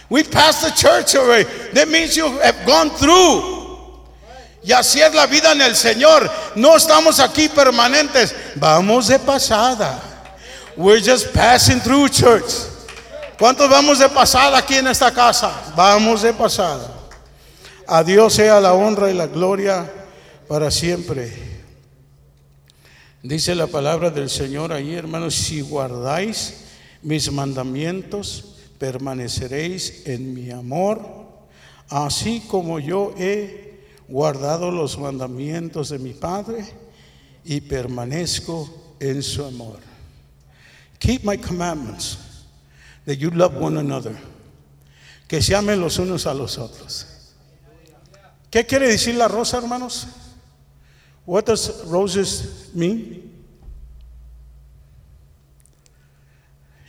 We 0.08 0.24
passed 0.24 0.62
the 0.62 0.72
church 0.72 1.14
already. 1.14 1.48
That 1.72 1.88
means 1.88 2.16
you 2.16 2.26
have 2.40 2.66
gone 2.66 2.90
through. 2.90 3.60
Y 4.62 4.72
así 4.72 5.00
es 5.00 5.14
la 5.14 5.26
vida 5.26 5.52
en 5.52 5.60
el 5.62 5.74
Señor. 5.74 6.30
No 6.56 6.76
estamos 6.76 7.20
aquí 7.20 7.48
permanentes. 7.48 8.34
Vamos 8.56 9.06
de 9.06 9.18
pasada. 9.18 10.00
We're 10.76 11.00
just 11.00 11.32
passing 11.32 11.80
through 11.80 12.08
church. 12.08 12.50
¿Cuántos 13.38 13.70
vamos 13.70 13.98
de 13.98 14.08
pasada 14.08 14.58
aquí 14.58 14.74
en 14.74 14.88
esta 14.88 15.12
casa? 15.12 15.50
Vamos 15.74 16.22
de 16.22 16.32
pasada. 16.32 16.90
A 17.86 18.02
Dios 18.02 18.34
sea 18.34 18.60
la 18.60 18.74
honra 18.74 19.10
y 19.10 19.14
la 19.14 19.26
gloria 19.26 19.90
para 20.46 20.70
siempre. 20.70 21.49
Dice 23.22 23.54
la 23.54 23.66
palabra 23.66 24.11
del 24.11 24.30
Señor 24.30 24.72
ahí, 24.72 24.94
hermanos, 24.94 25.35
si 25.35 25.61
guardáis 25.61 26.54
mis 27.02 27.30
mandamientos, 27.30 28.56
permaneceréis 28.78 30.06
en 30.06 30.33
mi 30.33 30.50
amor, 30.50 31.02
así 31.90 32.42
como 32.48 32.78
yo 32.78 33.12
he 33.18 33.85
guardado 34.09 34.70
los 34.70 34.98
mandamientos 34.98 35.90
de 35.90 35.98
mi 35.98 36.14
Padre 36.14 36.64
y 37.44 37.61
permanezco 37.61 38.94
en 38.98 39.22
su 39.22 39.44
amor. 39.44 39.80
Keep 40.98 41.24
my 41.24 41.37
commandments, 41.37 42.18
that 43.04 43.16
you 43.16 43.30
love 43.30 43.54
one 43.54 43.78
another, 43.78 44.16
que 45.28 45.42
se 45.42 45.54
amen 45.54 45.78
los 45.78 45.98
unos 45.98 46.26
a 46.26 46.33
los 46.33 46.56
otros. 46.56 47.06
¿Qué 48.50 48.64
quiere 48.64 48.88
decir 48.88 49.14
la 49.14 49.28
rosa, 49.28 49.59
hermanos? 49.59 50.06
What 51.26 51.44
does 51.44 51.85
roses 51.87 52.70
mean? 52.74 53.30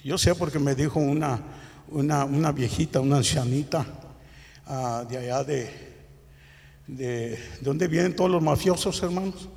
Yo 0.03 0.17
sé 0.17 0.33
porque 0.33 0.57
me 0.57 0.73
dijo 0.73 0.99
una, 0.99 1.39
una, 1.89 2.25
una 2.25 2.51
viejita, 2.51 2.99
una 2.99 3.17
ancianita 3.17 3.85
ah, 4.65 5.05
de 5.07 5.17
allá 5.17 5.43
de, 5.43 5.69
de, 6.87 7.39
¿dónde 7.61 7.87
vienen 7.87 8.15
todos 8.15 8.31
los 8.31 8.41
mafiosos, 8.41 9.01
hermanos? 9.03 9.47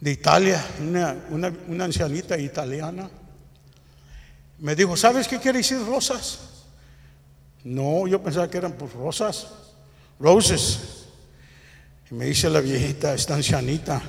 De 0.00 0.12
Italia, 0.12 0.64
una, 0.80 1.16
una, 1.30 1.84
ancianita 1.84 2.38
italiana. 2.38 3.08
Me 4.58 4.76
dijo, 4.76 4.96
¿sabes 4.96 5.26
qué 5.26 5.38
quiere 5.38 5.58
decir 5.58 5.78
rosas? 5.84 6.66
No, 7.64 8.06
yo 8.06 8.22
pensaba 8.22 8.48
que 8.48 8.58
eran 8.58 8.72
pues, 8.72 8.92
rosas, 8.92 9.48
roses. 10.20 10.97
Y 12.10 12.14
me 12.14 12.26
dice 12.26 12.48
la 12.48 12.60
viejita, 12.60 13.14
esta 13.14 13.34
ancianita, 13.34 14.00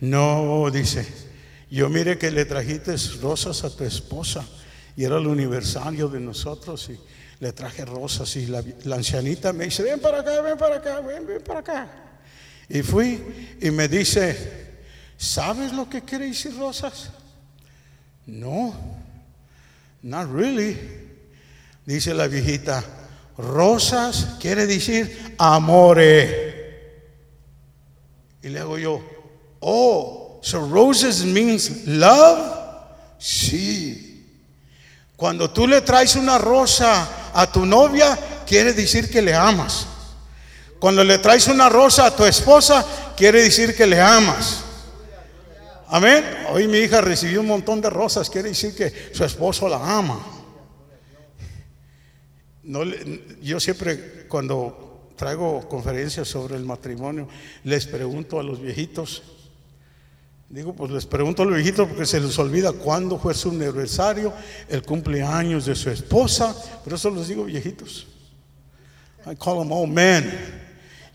no, 0.00 0.70
dice, 0.70 1.06
yo 1.70 1.88
mire 1.88 2.18
que 2.18 2.30
le 2.30 2.44
trajiste 2.44 2.94
rosas 3.20 3.64
a 3.64 3.74
tu 3.74 3.84
esposa 3.84 4.44
y 4.96 5.04
era 5.04 5.18
el 5.18 5.30
aniversario 5.30 6.08
de 6.08 6.20
nosotros 6.20 6.90
y 6.90 6.98
le 7.40 7.52
traje 7.52 7.84
rosas 7.84 8.34
y 8.36 8.46
la, 8.46 8.62
ancianita 8.94 9.52
me 9.52 9.64
dice, 9.64 9.82
ven 9.82 10.00
para 10.00 10.20
acá, 10.20 10.40
ven 10.42 10.58
para 10.58 10.76
acá, 10.76 11.00
ven, 11.00 11.26
ven 11.26 11.42
para 11.42 11.60
acá. 11.60 11.90
Y 12.68 12.82
fui 12.82 13.22
y 13.60 13.70
me 13.70 13.88
dice, 13.88 14.82
¿sabes 15.16 15.72
lo 15.72 15.88
que 15.88 16.02
quiere 16.02 16.26
decir 16.26 16.56
rosas? 16.56 17.10
No, 18.26 18.74
not 20.02 20.30
really. 20.32 20.76
Dice 21.84 22.12
la 22.12 22.26
viejita, 22.26 22.82
rosas 23.38 24.36
quiere 24.40 24.66
decir 24.66 25.34
amore. 25.38 26.45
Y 28.46 28.48
le 28.48 28.60
hago 28.60 28.78
yo, 28.78 29.02
oh, 29.58 30.38
so 30.40 30.60
roses 30.68 31.24
means 31.24 31.84
love? 31.84 32.38
Sí. 33.18 34.24
Cuando 35.16 35.50
tú 35.50 35.66
le 35.66 35.80
traes 35.80 36.14
una 36.14 36.38
rosa 36.38 37.32
a 37.34 37.50
tu 37.50 37.66
novia, 37.66 38.16
quiere 38.46 38.72
decir 38.72 39.10
que 39.10 39.20
le 39.20 39.34
amas. 39.34 39.88
Cuando 40.78 41.02
le 41.02 41.18
traes 41.18 41.48
una 41.48 41.68
rosa 41.68 42.06
a 42.06 42.14
tu 42.14 42.24
esposa, 42.24 42.86
quiere 43.16 43.42
decir 43.42 43.74
que 43.74 43.84
le 43.84 44.00
amas. 44.00 44.62
Amén. 45.88 46.24
Hoy 46.50 46.68
mi 46.68 46.78
hija 46.78 47.00
recibió 47.00 47.40
un 47.40 47.48
montón 47.48 47.80
de 47.80 47.90
rosas, 47.90 48.30
quiere 48.30 48.50
decir 48.50 48.76
que 48.76 49.10
su 49.12 49.24
esposo 49.24 49.68
la 49.68 49.78
ama. 49.78 50.24
No, 52.62 52.84
yo 53.42 53.58
siempre 53.58 54.28
cuando 54.28 54.85
traigo 55.16 55.68
conferencias 55.68 56.28
sobre 56.28 56.56
el 56.56 56.64
matrimonio, 56.64 57.28
les 57.64 57.86
pregunto 57.86 58.38
a 58.38 58.42
los 58.42 58.60
viejitos, 58.60 59.22
digo, 60.48 60.74
pues 60.74 60.90
les 60.90 61.06
pregunto 61.06 61.42
a 61.42 61.46
los 61.46 61.54
viejitos 61.54 61.88
porque 61.88 62.06
se 62.06 62.20
les 62.20 62.38
olvida 62.38 62.72
cuándo 62.72 63.18
fue 63.18 63.34
su 63.34 63.50
aniversario, 63.50 64.32
el 64.68 64.82
cumpleaños 64.82 65.66
de 65.66 65.74
su 65.74 65.90
esposa, 65.90 66.54
por 66.84 66.92
eso 66.92 67.10
les 67.10 67.28
digo 67.28 67.44
viejitos. 67.44 68.06
I 69.26 69.34
call 69.34 69.58
them 69.58 69.72
old 69.72 69.90
men. 69.90 70.32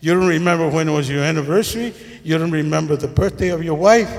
You 0.00 0.14
don't 0.14 0.28
remember 0.28 0.68
when 0.68 0.88
it 0.88 0.92
was 0.92 1.08
your 1.08 1.24
anniversary, 1.24 1.94
you 2.24 2.36
don't 2.36 2.50
remember 2.50 2.96
the 2.96 3.08
birthday 3.08 3.50
of 3.50 3.62
your 3.62 3.78
wife. 3.78 4.10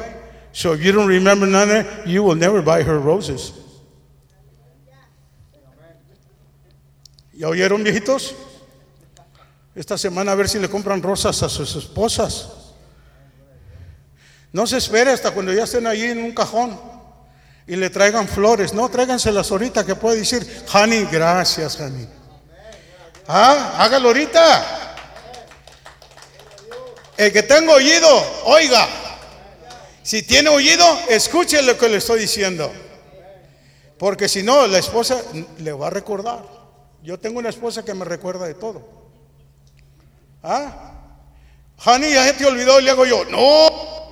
So 0.53 0.73
if 0.73 0.83
you 0.83 0.91
don't 0.91 1.07
remember 1.07 1.45
none 1.45 1.69
of 1.69 1.85
that, 1.85 2.07
you 2.07 2.23
will 2.23 2.35
never 2.35 2.61
buy 2.61 2.83
her 2.83 2.99
roses. 2.99 3.51
¿Ya 7.33 7.49
oyeron 7.49 7.83
viejitos? 7.83 8.33
Esta 9.75 9.97
semana 9.97 10.33
a 10.33 10.35
ver 10.35 10.47
si 10.47 10.59
le 10.59 10.69
compran 10.69 11.01
rosas 11.01 11.41
a 11.41 11.49
sus 11.49 11.75
esposas. 11.75 12.49
No 14.51 14.67
se 14.67 14.77
espere 14.77 15.11
hasta 15.11 15.31
cuando 15.31 15.51
ya 15.51 15.63
estén 15.63 15.87
allí 15.87 16.05
en 16.05 16.23
un 16.23 16.31
cajón 16.31 16.79
y 17.65 17.75
le 17.75 17.89
traigan 17.89 18.27
flores. 18.27 18.73
No, 18.73 18.87
tráiganselas 18.87 19.49
ahorita 19.49 19.83
que 19.83 19.95
puede 19.95 20.17
decir, 20.17 20.47
honey, 20.73 21.07
gracias, 21.11 21.79
honey. 21.79 22.07
Ah, 23.27 23.75
hágalo 23.79 24.09
ahorita. 24.09 24.95
El 27.17 27.31
que 27.31 27.41
tenga 27.41 27.73
oído, 27.73 28.07
oiga. 28.45 28.87
Si 30.03 30.21
tiene 30.21 30.49
oído, 30.49 30.85
escuche 31.09 31.61
lo 31.63 31.77
que 31.77 31.89
le 31.89 31.97
estoy 31.97 32.19
diciendo. 32.19 32.71
Porque 33.97 34.27
si 34.27 34.43
no, 34.43 34.67
la 34.67 34.77
esposa 34.77 35.19
le 35.59 35.71
va 35.71 35.87
a 35.87 35.89
recordar. 35.89 36.43
Yo 37.01 37.19
tengo 37.19 37.39
una 37.39 37.49
esposa 37.49 37.83
que 37.83 37.93
me 37.93 38.05
recuerda 38.05 38.45
de 38.45 38.53
todo. 38.53 38.92
¿Ah? 40.43 40.91
Honey, 41.85 42.13
ya 42.13 42.25
se 42.25 42.33
te 42.33 42.45
olvidó 42.45 42.79
y 42.79 42.83
le 42.83 42.91
hago 42.91 43.05
yo, 43.05 43.25
no, 43.25 44.02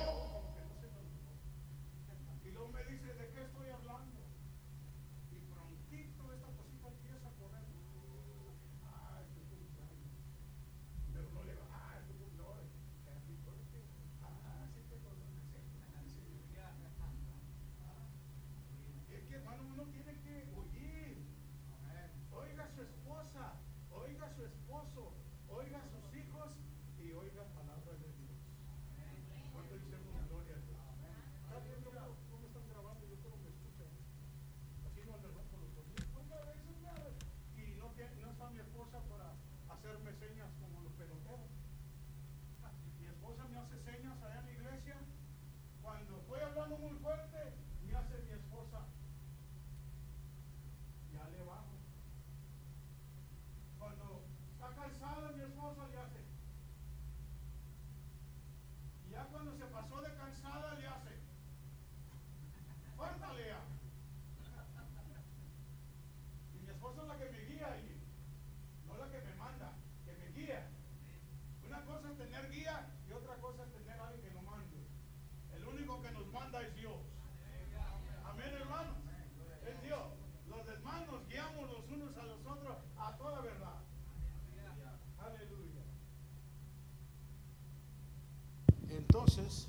Entonces, 89.12 89.66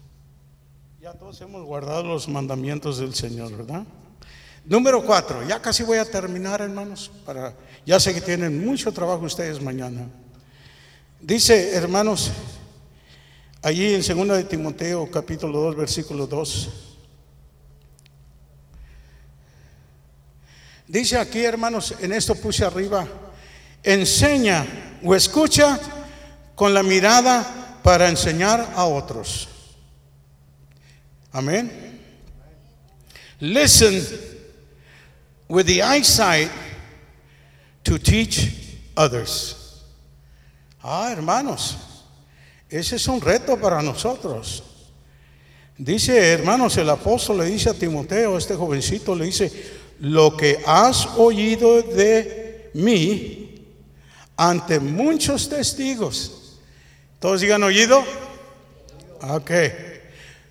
ya 1.02 1.14
todos 1.14 1.42
hemos 1.42 1.66
guardado 1.66 2.04
los 2.04 2.30
mandamientos 2.30 2.98
del 3.00 3.14
Señor, 3.14 3.52
¿verdad? 3.52 3.84
Número 4.64 5.06
cuatro, 5.06 5.46
ya 5.46 5.62
casi 5.62 5.84
voy 5.84 5.98
a 5.98 6.10
terminar, 6.10 6.62
hermanos, 6.62 7.12
para, 7.26 7.54
ya 7.86 8.00
sé 8.00 8.14
que 8.14 8.22
tienen 8.22 8.66
mucho 8.66 8.94
trabajo 8.94 9.26
ustedes 9.26 9.62
mañana. 9.62 10.08
Dice, 11.20 11.76
hermanos, 11.76 12.32
allí 13.64 13.94
en 13.94 14.02
2 14.02 14.38
de 14.38 14.44
Timoteo, 14.44 15.10
capítulo 15.10 15.62
2, 15.62 15.76
versículo 15.78 16.28
2. 16.28 16.70
Dice 20.86 21.18
aquí, 21.18 21.44
hermanos, 21.44 21.96
en 22.02 22.12
esto 22.12 22.36
puse 22.36 22.66
arriba, 22.66 23.08
enseña 23.82 24.66
o 25.02 25.16
escucha 25.16 25.80
con 26.56 26.74
la 26.74 26.84
mirada 26.84 27.80
para 27.82 28.10
enseñar 28.10 28.74
a 28.76 28.86
otros. 28.86 29.48
Amén. 31.32 31.72
Listen 33.40 34.06
with 35.48 35.66
the 35.66 35.82
eyesight 35.82 36.52
to 37.84 37.98
teach 37.98 38.78
others. 38.96 39.82
Ah, 40.84 41.10
hermanos, 41.12 41.93
ese 42.78 42.96
es 42.96 43.08
un 43.08 43.22
reto 43.22 43.58
para 43.58 43.82
nosotros. 43.82 44.64
Dice, 45.78 46.32
hermanos, 46.32 46.78
el 46.78 46.90
apóstol 46.90 47.40
le 47.40 47.46
dice 47.46 47.70
a 47.70 47.74
Timoteo, 47.74 48.38
este 48.38 48.56
jovencito 48.56 49.16
le 49.16 49.26
dice, 49.26 49.52
lo 50.00 50.36
que 50.38 50.60
has 50.66 51.08
oído 51.18 51.82
de 51.82 52.72
mí 52.74 53.66
ante 54.36 54.80
muchos 54.80 55.50
testigos 55.50 56.40
¿Todos 57.24 57.40
digan 57.40 57.64
oído? 57.64 58.04
Ok. 59.22 59.52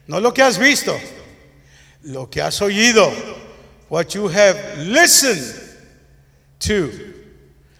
No 0.06 0.20
lo 0.20 0.32
que 0.32 0.40
has 0.40 0.56
visto, 0.56 0.98
lo 2.04 2.30
que 2.30 2.40
has 2.40 2.62
oído. 2.62 3.12
What 3.90 4.06
you 4.14 4.26
have 4.30 4.82
listened 4.82 5.54
to. 6.60 6.90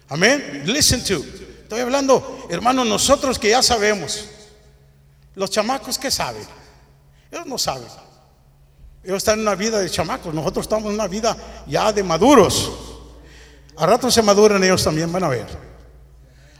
Amén. 0.09 0.61
Listen 0.67 1.03
to. 1.05 1.25
Estoy 1.63 1.79
hablando, 1.79 2.45
hermanos, 2.51 2.85
nosotros 2.85 3.39
que 3.39 3.49
ya 3.49 3.63
sabemos. 3.63 4.25
Los 5.35 5.49
chamacos 5.49 5.97
que 5.97 6.11
saben. 6.11 6.45
Ellos 7.31 7.45
no 7.45 7.57
saben. 7.57 7.87
Ellos 9.03 9.17
están 9.17 9.39
en 9.39 9.41
una 9.41 9.55
vida 9.55 9.79
de 9.79 9.89
chamacos. 9.89 10.33
Nosotros 10.33 10.65
estamos 10.65 10.85
en 10.85 10.93
una 10.93 11.07
vida 11.07 11.35
ya 11.67 11.91
de 11.91 12.03
maduros. 12.03 12.71
A 13.75 13.85
rato 13.85 14.09
se 14.11 14.21
maduran 14.21 14.63
ellos 14.63 14.83
también, 14.83 15.11
van 15.11 15.23
a 15.23 15.29
ver. 15.29 15.47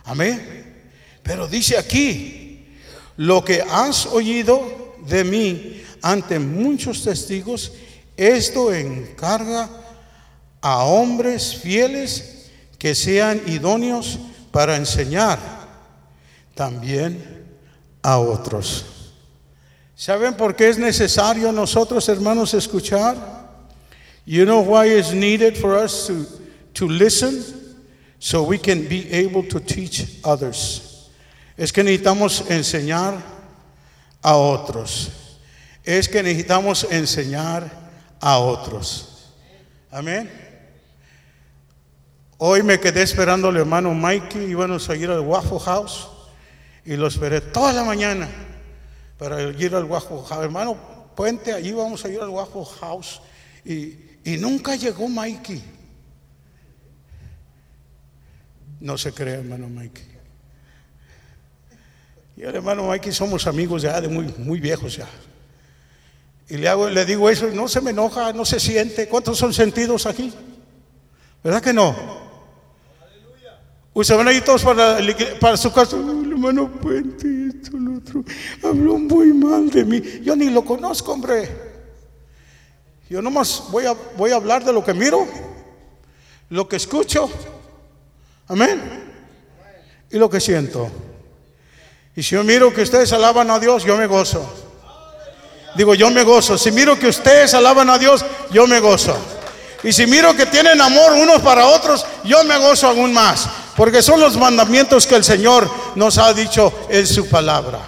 Amén. 0.05 0.89
Pero 1.21 1.47
dice 1.47 1.77
aquí, 1.77 2.77
lo 3.17 3.43
que 3.45 3.61
has 3.61 4.07
oído 4.07 4.95
de 5.05 5.23
mí 5.23 5.83
ante 6.01 6.39
muchos 6.39 7.03
testigos, 7.03 7.71
esto 8.17 8.73
encarga 8.73 9.69
a 10.61 10.83
hombres 10.83 11.55
fieles 11.55 12.49
que 12.77 12.95
sean 12.95 13.41
idóneos 13.47 14.19
para 14.51 14.75
enseñar 14.75 15.39
también 16.55 17.42
a 18.03 18.19
otros. 18.19 18.85
¿Saben 19.95 20.33
por 20.33 20.55
qué 20.55 20.69
es 20.69 20.77
necesario 20.77 21.51
nosotros, 21.51 22.09
hermanos, 22.09 22.53
escuchar? 22.53 23.15
You 24.25 24.45
know 24.45 24.61
why 24.61 24.87
it's 24.87 25.13
needed 25.13 25.57
for 25.57 25.75
us 25.75 26.07
to, 26.07 26.25
to 26.73 26.87
listen? 26.87 27.43
So 28.19 28.43
we 28.43 28.57
can 28.57 28.87
be 28.87 29.09
able 29.11 29.43
to 29.43 29.59
teach 29.59 30.19
others. 30.23 31.09
Es 31.57 31.71
que 31.71 31.83
necesitamos 31.83 32.49
enseñar 32.49 33.21
a 34.21 34.35
otros. 34.35 35.09
Es 35.83 36.07
que 36.07 36.23
necesitamos 36.23 36.85
enseñar 36.89 37.69
a 38.19 38.39
otros. 38.39 39.31
Amén. 39.91 40.29
Hoy 42.37 42.63
me 42.63 42.79
quedé 42.79 43.03
esperando 43.03 43.49
al 43.49 43.57
hermano 43.57 43.93
Mikey, 43.93 44.49
íbamos 44.49 44.89
a 44.89 44.95
ir 44.95 45.09
al 45.09 45.21
Waffle 45.21 45.59
House 45.59 46.12
y 46.85 46.95
lo 46.95 47.07
esperé 47.07 47.41
toda 47.41 47.73
la 47.73 47.83
mañana 47.83 48.29
para 49.17 49.41
ir 49.41 49.73
al 49.75 49.85
Waffle 49.85 50.17
House. 50.27 50.43
Hermano 50.43 50.77
Puente, 51.15 51.53
allí 51.53 51.71
vamos 51.71 52.03
a 52.03 52.09
ir 52.09 52.19
al 52.19 52.29
Waffle 52.29 52.65
House 52.79 53.21
y, 53.63 53.95
y 54.23 54.37
nunca 54.37 54.75
llegó 54.75 55.07
Mikey. 55.07 55.63
No 58.79 58.97
se 58.97 59.13
cree, 59.13 59.35
hermano 59.35 59.69
Mikey. 59.69 60.13
Y 62.35 62.41
el 62.43 62.55
hermano 62.55 62.87
Mikey 62.87 63.11
somos 63.11 63.47
amigos 63.47 63.83
ya 63.83 64.01
de 64.01 64.07
muy, 64.07 64.33
muy 64.39 64.59
viejos 64.59 64.97
ya. 64.97 65.07
Y 66.49 66.57
le, 66.57 66.67
hago, 66.67 66.89
le 66.89 67.05
digo 67.05 67.29
eso, 67.29 67.47
no 67.47 67.67
se 67.67 67.79
me 67.79 67.91
enoja, 67.91 68.33
no 68.33 68.43
se 68.43 68.59
siente. 68.59 69.07
¿Cuántos 69.07 69.37
son 69.37 69.53
sentidos 69.53 70.05
aquí? 70.05 70.33
¿Verdad 71.43 71.61
que 71.61 71.73
no? 71.73 72.22
Ustedes 73.93 74.17
van 74.17 74.27
a 74.27 74.33
ir 74.33 74.43
todos 74.43 74.63
para, 74.63 74.97
para 75.39 75.55
su 75.55 75.71
casa. 75.71 75.95
Hermano 75.95 76.69
Puente, 76.71 77.27
esto, 77.47 77.77
otro. 77.95 78.23
Habló 78.63 78.97
muy 78.97 79.31
mal 79.33 79.69
de 79.69 79.85
mí. 79.85 80.01
Yo 80.23 80.35
ni 80.35 80.49
lo 80.49 80.65
conozco, 80.65 81.13
hombre. 81.13 81.49
Yo 83.09 83.21
nomás 83.21 83.65
voy 83.69 83.85
a, 83.85 83.95
voy 84.17 84.31
a 84.31 84.35
hablar 84.35 84.65
de 84.65 84.73
lo 84.73 84.83
que 84.83 84.93
miro, 84.93 85.27
lo 86.49 86.67
que 86.67 86.77
escucho. 86.77 87.29
Amén. 88.47 88.81
Y 90.09 90.17
lo 90.17 90.29
que 90.29 90.39
siento. 90.39 90.89
Y 92.15 92.23
si 92.23 92.35
yo 92.35 92.43
miro 92.43 92.73
que 92.73 92.81
ustedes 92.81 93.13
alaban 93.13 93.51
a 93.51 93.59
Dios, 93.59 93.83
yo 93.83 93.95
me 93.97 94.07
gozo. 94.07 94.51
Digo, 95.75 95.93
yo 95.93 96.09
me 96.09 96.23
gozo. 96.23 96.57
Si 96.57 96.71
miro 96.71 96.97
que 96.97 97.07
ustedes 97.07 97.53
alaban 97.53 97.89
a 97.91 97.99
Dios, 97.99 98.25
yo 98.51 98.65
me 98.65 98.79
gozo. 98.79 99.15
Y 99.83 99.91
si 99.91 100.07
miro 100.07 100.35
que 100.35 100.45
tienen 100.47 100.81
amor 100.81 101.13
unos 101.13 101.41
para 101.41 101.67
otros, 101.67 102.05
yo 102.23 102.43
me 102.43 102.57
gozo 102.57 102.87
aún 102.87 103.13
más. 103.13 103.47
Porque 103.75 104.01
son 104.01 104.19
los 104.19 104.37
mandamientos 104.37 105.07
que 105.07 105.15
el 105.15 105.23
Señor 105.23 105.69
nos 105.95 106.17
ha 106.17 106.33
dicho 106.33 106.71
en 106.89 107.07
su 107.07 107.27
palabra. 107.27 107.79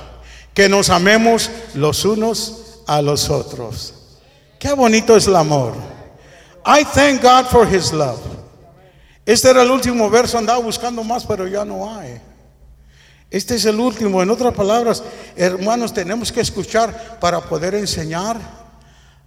Que 0.54 0.70
nos 0.70 0.90
amemos 0.90 1.50
los 1.74 2.06
unos 2.06 2.82
a 2.88 3.02
los 3.02 3.30
otros. 3.30 3.94
Qué 4.58 4.74
bonito 4.74 5.16
es 5.16 5.28
el 5.28 5.36
amor. 5.36 5.74
I 6.66 6.84
thank 6.84 7.22
God 7.22 7.46
for 7.46 7.68
his 7.68 7.92
love. 7.94 8.20
Este 9.26 9.50
era 9.50 9.64
el 9.64 9.72
último 9.72 10.10
verso, 10.10 10.38
andaba 10.38 10.60
buscando 10.60 11.04
más, 11.04 11.26
pero 11.26 11.48
ya 11.48 11.66
no 11.66 11.96
hay. 11.96 12.22
Este 13.30 13.56
es 13.56 13.66
el 13.66 13.80
último. 13.80 14.22
En 14.22 14.30
otras 14.30 14.54
palabras, 14.54 15.04
hermanos, 15.36 15.94
tenemos 15.94 16.32
que 16.32 16.42
escuchar 16.42 17.20
para 17.20 17.42
poder 17.42 17.76
enseñar 17.76 18.40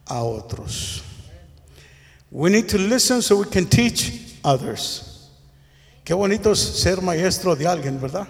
a 0.07 0.23
otros. 0.23 1.03
We 2.31 2.51
need 2.51 2.66
to 2.68 2.79
listen 2.79 3.23
so 3.23 3.37
we 3.37 3.47
can 3.47 3.66
teach 3.66 4.38
others. 4.42 5.08
Qué 6.09 6.14
bonito 6.14 6.53
es 6.53 6.59
ser 6.59 7.03
maestro 7.03 7.55
de 7.55 7.66
alguien, 7.66 8.01
¿verdad? 8.01 8.27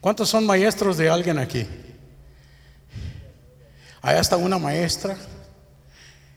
¿Cuántos 0.00 0.28
son 0.28 0.46
maestros 0.46 0.96
de 0.96 1.10
alguien 1.10 1.40
aquí? 1.40 1.66
Allá 4.00 4.20
está 4.20 4.36
una 4.36 4.56
maestra. 4.56 5.16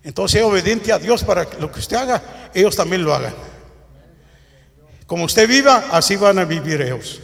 Entonces, 0.02 0.42
obediente 0.42 0.92
a 0.92 0.98
Dios 0.98 1.24
para 1.24 1.48
que 1.48 1.60
lo 1.60 1.72
que 1.72 1.80
usted 1.80 1.96
haga, 1.96 2.50
ellos 2.56 2.76
también 2.76 3.04
lo 3.04 3.14
hagan. 3.14 3.36
Como 5.06 5.26
usted 5.26 5.48
viva, 5.48 5.86
así 5.92 6.16
van 6.16 6.40
a 6.40 6.46
vivir 6.46 6.82
ellos. 6.82 7.22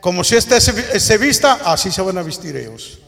Como 0.00 0.22
si 0.22 0.36
usted 0.36 0.60
se 0.60 1.18
vista, 1.18 1.54
así 1.64 1.90
se 1.90 2.00
van 2.00 2.18
a 2.18 2.22
vestir 2.22 2.56
ellos. 2.56 3.00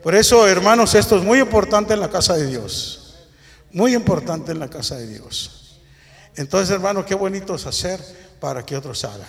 Por 0.00 0.14
eso, 0.14 0.46
hermanos, 0.46 0.94
esto 0.94 1.16
es 1.16 1.24
muy 1.24 1.40
importante 1.40 1.92
en 1.92 1.98
la 1.98 2.08
casa 2.08 2.36
de 2.36 2.46
Dios. 2.46 3.16
Muy 3.72 3.96
importante 3.96 4.52
en 4.52 4.60
la 4.60 4.70
casa 4.70 4.94
de 4.94 5.08
Dios. 5.08 5.58
Entonces, 6.36 6.70
hermano, 6.70 7.04
qué 7.04 7.14
bonito 7.14 7.54
es 7.54 7.66
hacer 7.66 8.00
para 8.40 8.64
que 8.64 8.76
otros 8.76 9.04
hagan. 9.04 9.28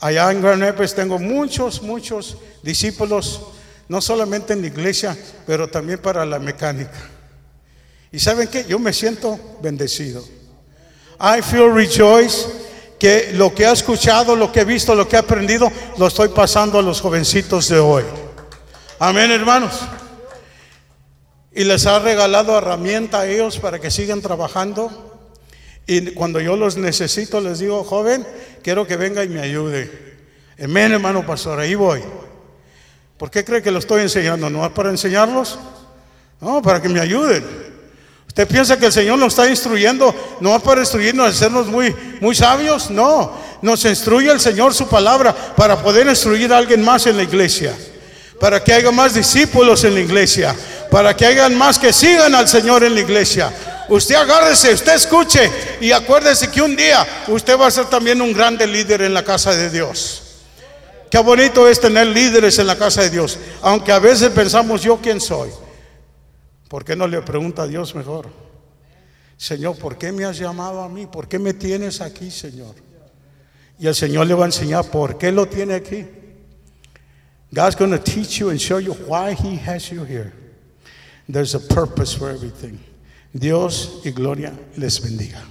Allá 0.00 0.30
en 0.30 0.42
Gran 0.42 0.74
tengo 0.94 1.18
muchos, 1.18 1.80
muchos 1.82 2.36
discípulos, 2.62 3.40
no 3.88 4.00
solamente 4.00 4.52
en 4.52 4.60
la 4.60 4.66
iglesia, 4.66 5.16
pero 5.46 5.68
también 5.68 5.98
para 5.98 6.26
la 6.26 6.38
mecánica. 6.38 7.10
Y 8.12 8.18
saben 8.18 8.48
qué, 8.48 8.64
yo 8.66 8.78
me 8.78 8.92
siento 8.92 9.38
bendecido. 9.62 10.22
I 11.18 11.42
feel 11.42 11.72
rejoice 11.72 12.46
que 12.98 13.32
lo 13.32 13.54
que 13.54 13.64
he 13.64 13.72
escuchado, 13.72 14.36
lo 14.36 14.52
que 14.52 14.60
he 14.60 14.64
visto, 14.64 14.94
lo 14.94 15.08
que 15.08 15.16
he 15.16 15.18
aprendido, 15.18 15.70
lo 15.96 16.06
estoy 16.06 16.28
pasando 16.28 16.78
a 16.78 16.82
los 16.82 17.00
jovencitos 17.00 17.68
de 17.68 17.78
hoy. 17.78 18.04
Amén, 18.98 19.30
hermanos. 19.30 19.80
Y 21.52 21.64
les 21.64 21.86
ha 21.86 21.98
regalado 21.98 22.56
herramienta 22.58 23.20
a 23.20 23.26
ellos 23.26 23.58
para 23.58 23.78
que 23.78 23.90
sigan 23.90 24.20
trabajando 24.20 25.13
y 25.86 26.12
cuando 26.12 26.40
yo 26.40 26.56
los 26.56 26.76
necesito, 26.76 27.40
les 27.40 27.58
digo, 27.58 27.84
joven, 27.84 28.26
quiero 28.62 28.86
que 28.86 28.96
venga 28.96 29.22
y 29.22 29.28
me 29.28 29.40
ayude. 29.40 29.90
Amén, 30.62 30.92
hermano 30.92 31.26
pastor, 31.26 31.60
ahí 31.60 31.74
voy. 31.74 32.00
¿Por 33.18 33.30
qué 33.30 33.44
cree 33.44 33.62
que 33.62 33.70
lo 33.70 33.80
estoy 33.80 34.02
enseñando? 34.02 34.48
¿No 34.48 34.64
es 34.64 34.72
para 34.72 34.90
enseñarlos? 34.90 35.58
No, 36.40 36.62
para 36.62 36.80
que 36.80 36.88
me 36.88 37.00
ayuden. 37.00 37.44
¿Usted 38.26 38.48
piensa 38.48 38.78
que 38.78 38.86
el 38.86 38.92
Señor 38.92 39.18
nos 39.18 39.34
está 39.34 39.48
instruyendo? 39.48 40.12
¿No 40.40 40.56
es 40.56 40.62
para 40.62 40.80
instruirnos, 40.80 41.28
hacernos 41.28 41.66
muy, 41.66 41.94
muy 42.20 42.34
sabios? 42.34 42.90
No, 42.90 43.32
nos 43.60 43.84
instruye 43.84 44.30
el 44.30 44.40
Señor 44.40 44.74
su 44.74 44.88
palabra 44.88 45.34
para 45.54 45.80
poder 45.80 46.06
instruir 46.08 46.52
a 46.52 46.58
alguien 46.58 46.82
más 46.82 47.06
en 47.06 47.16
la 47.16 47.22
iglesia. 47.22 47.76
Para 48.40 48.64
que 48.64 48.72
haya 48.72 48.90
más 48.90 49.14
discípulos 49.14 49.84
en 49.84 49.94
la 49.94 50.00
iglesia. 50.00 50.56
Para 50.90 51.14
que 51.14 51.26
haya 51.26 51.48
más 51.50 51.78
que 51.78 51.92
sigan 51.92 52.34
al 52.34 52.48
Señor 52.48 52.82
en 52.84 52.94
la 52.94 53.00
iglesia 53.00 53.52
Usted 53.88 54.14
agárrese, 54.14 54.72
usted 54.72 54.94
escuche 54.94 55.50
y 55.80 55.92
acuérdese 55.92 56.50
que 56.50 56.62
un 56.62 56.74
día 56.74 57.06
usted 57.28 57.58
va 57.58 57.66
a 57.66 57.70
ser 57.70 57.86
también 57.86 58.20
un 58.22 58.32
grande 58.32 58.66
líder 58.66 59.02
en 59.02 59.12
la 59.12 59.22
casa 59.22 59.54
de 59.54 59.70
Dios. 59.70 60.22
Qué 61.10 61.18
bonito 61.18 61.68
es 61.68 61.80
tener 61.80 62.06
líderes 62.08 62.58
en 62.58 62.66
la 62.66 62.76
casa 62.76 63.02
de 63.02 63.10
Dios, 63.10 63.38
aunque 63.62 63.92
a 63.92 63.98
veces 63.98 64.30
pensamos 64.30 64.82
yo 64.82 64.96
quién 64.96 65.20
soy. 65.20 65.50
¿Por 66.68 66.84
qué 66.84 66.96
no 66.96 67.06
le 67.06 67.22
pregunta 67.22 67.62
a 67.62 67.66
Dios 67.66 67.94
mejor? 67.94 68.28
Señor, 69.36 69.76
¿por 69.78 69.96
qué 69.96 70.10
me 70.10 70.24
has 70.24 70.38
llamado 70.38 70.80
a 70.80 70.88
mí? 70.88 71.06
¿Por 71.06 71.28
qué 71.28 71.38
me 71.38 71.54
tienes 71.54 72.00
aquí, 72.00 72.30
Señor? 72.30 72.74
Y 73.78 73.86
el 73.86 73.94
Señor 73.94 74.26
le 74.26 74.34
va 74.34 74.44
a 74.44 74.46
enseñar 74.46 74.84
por 74.86 75.18
qué 75.18 75.30
lo 75.30 75.46
tiene 75.46 75.74
aquí. 75.74 76.06
God's 77.52 77.76
going 77.76 77.92
to 77.92 77.98
teach 77.98 78.38
you 78.40 78.50
and 78.50 78.58
show 78.58 78.78
you 78.78 78.94
why 79.06 79.34
He 79.34 79.56
has 79.56 79.90
you 79.90 80.04
here. 80.04 80.32
There's 81.28 81.54
a 81.54 81.60
purpose 81.60 82.12
for 82.12 82.30
everything. 82.30 82.80
Dios 83.34 84.00
y 84.04 84.12
gloria 84.12 84.52
les 84.76 85.02
bendiga. 85.02 85.42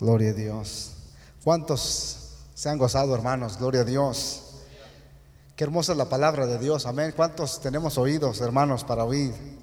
Gloria 0.00 0.30
a 0.30 0.32
Dios. 0.32 0.92
¿Cuántos 1.44 2.30
se 2.54 2.68
han 2.68 2.78
gozado, 2.78 3.14
hermanos? 3.14 3.58
Gloria 3.58 3.82
a 3.82 3.84
Dios. 3.84 4.42
Qué 5.56 5.64
hermosa 5.64 5.92
es 5.92 5.98
la 5.98 6.08
palabra 6.08 6.46
de 6.46 6.58
Dios. 6.58 6.86
Amén. 6.86 7.12
¿Cuántos 7.14 7.60
tenemos 7.60 7.98
oídos, 7.98 8.40
hermanos, 8.40 8.82
para 8.82 9.04
oír? 9.04 9.59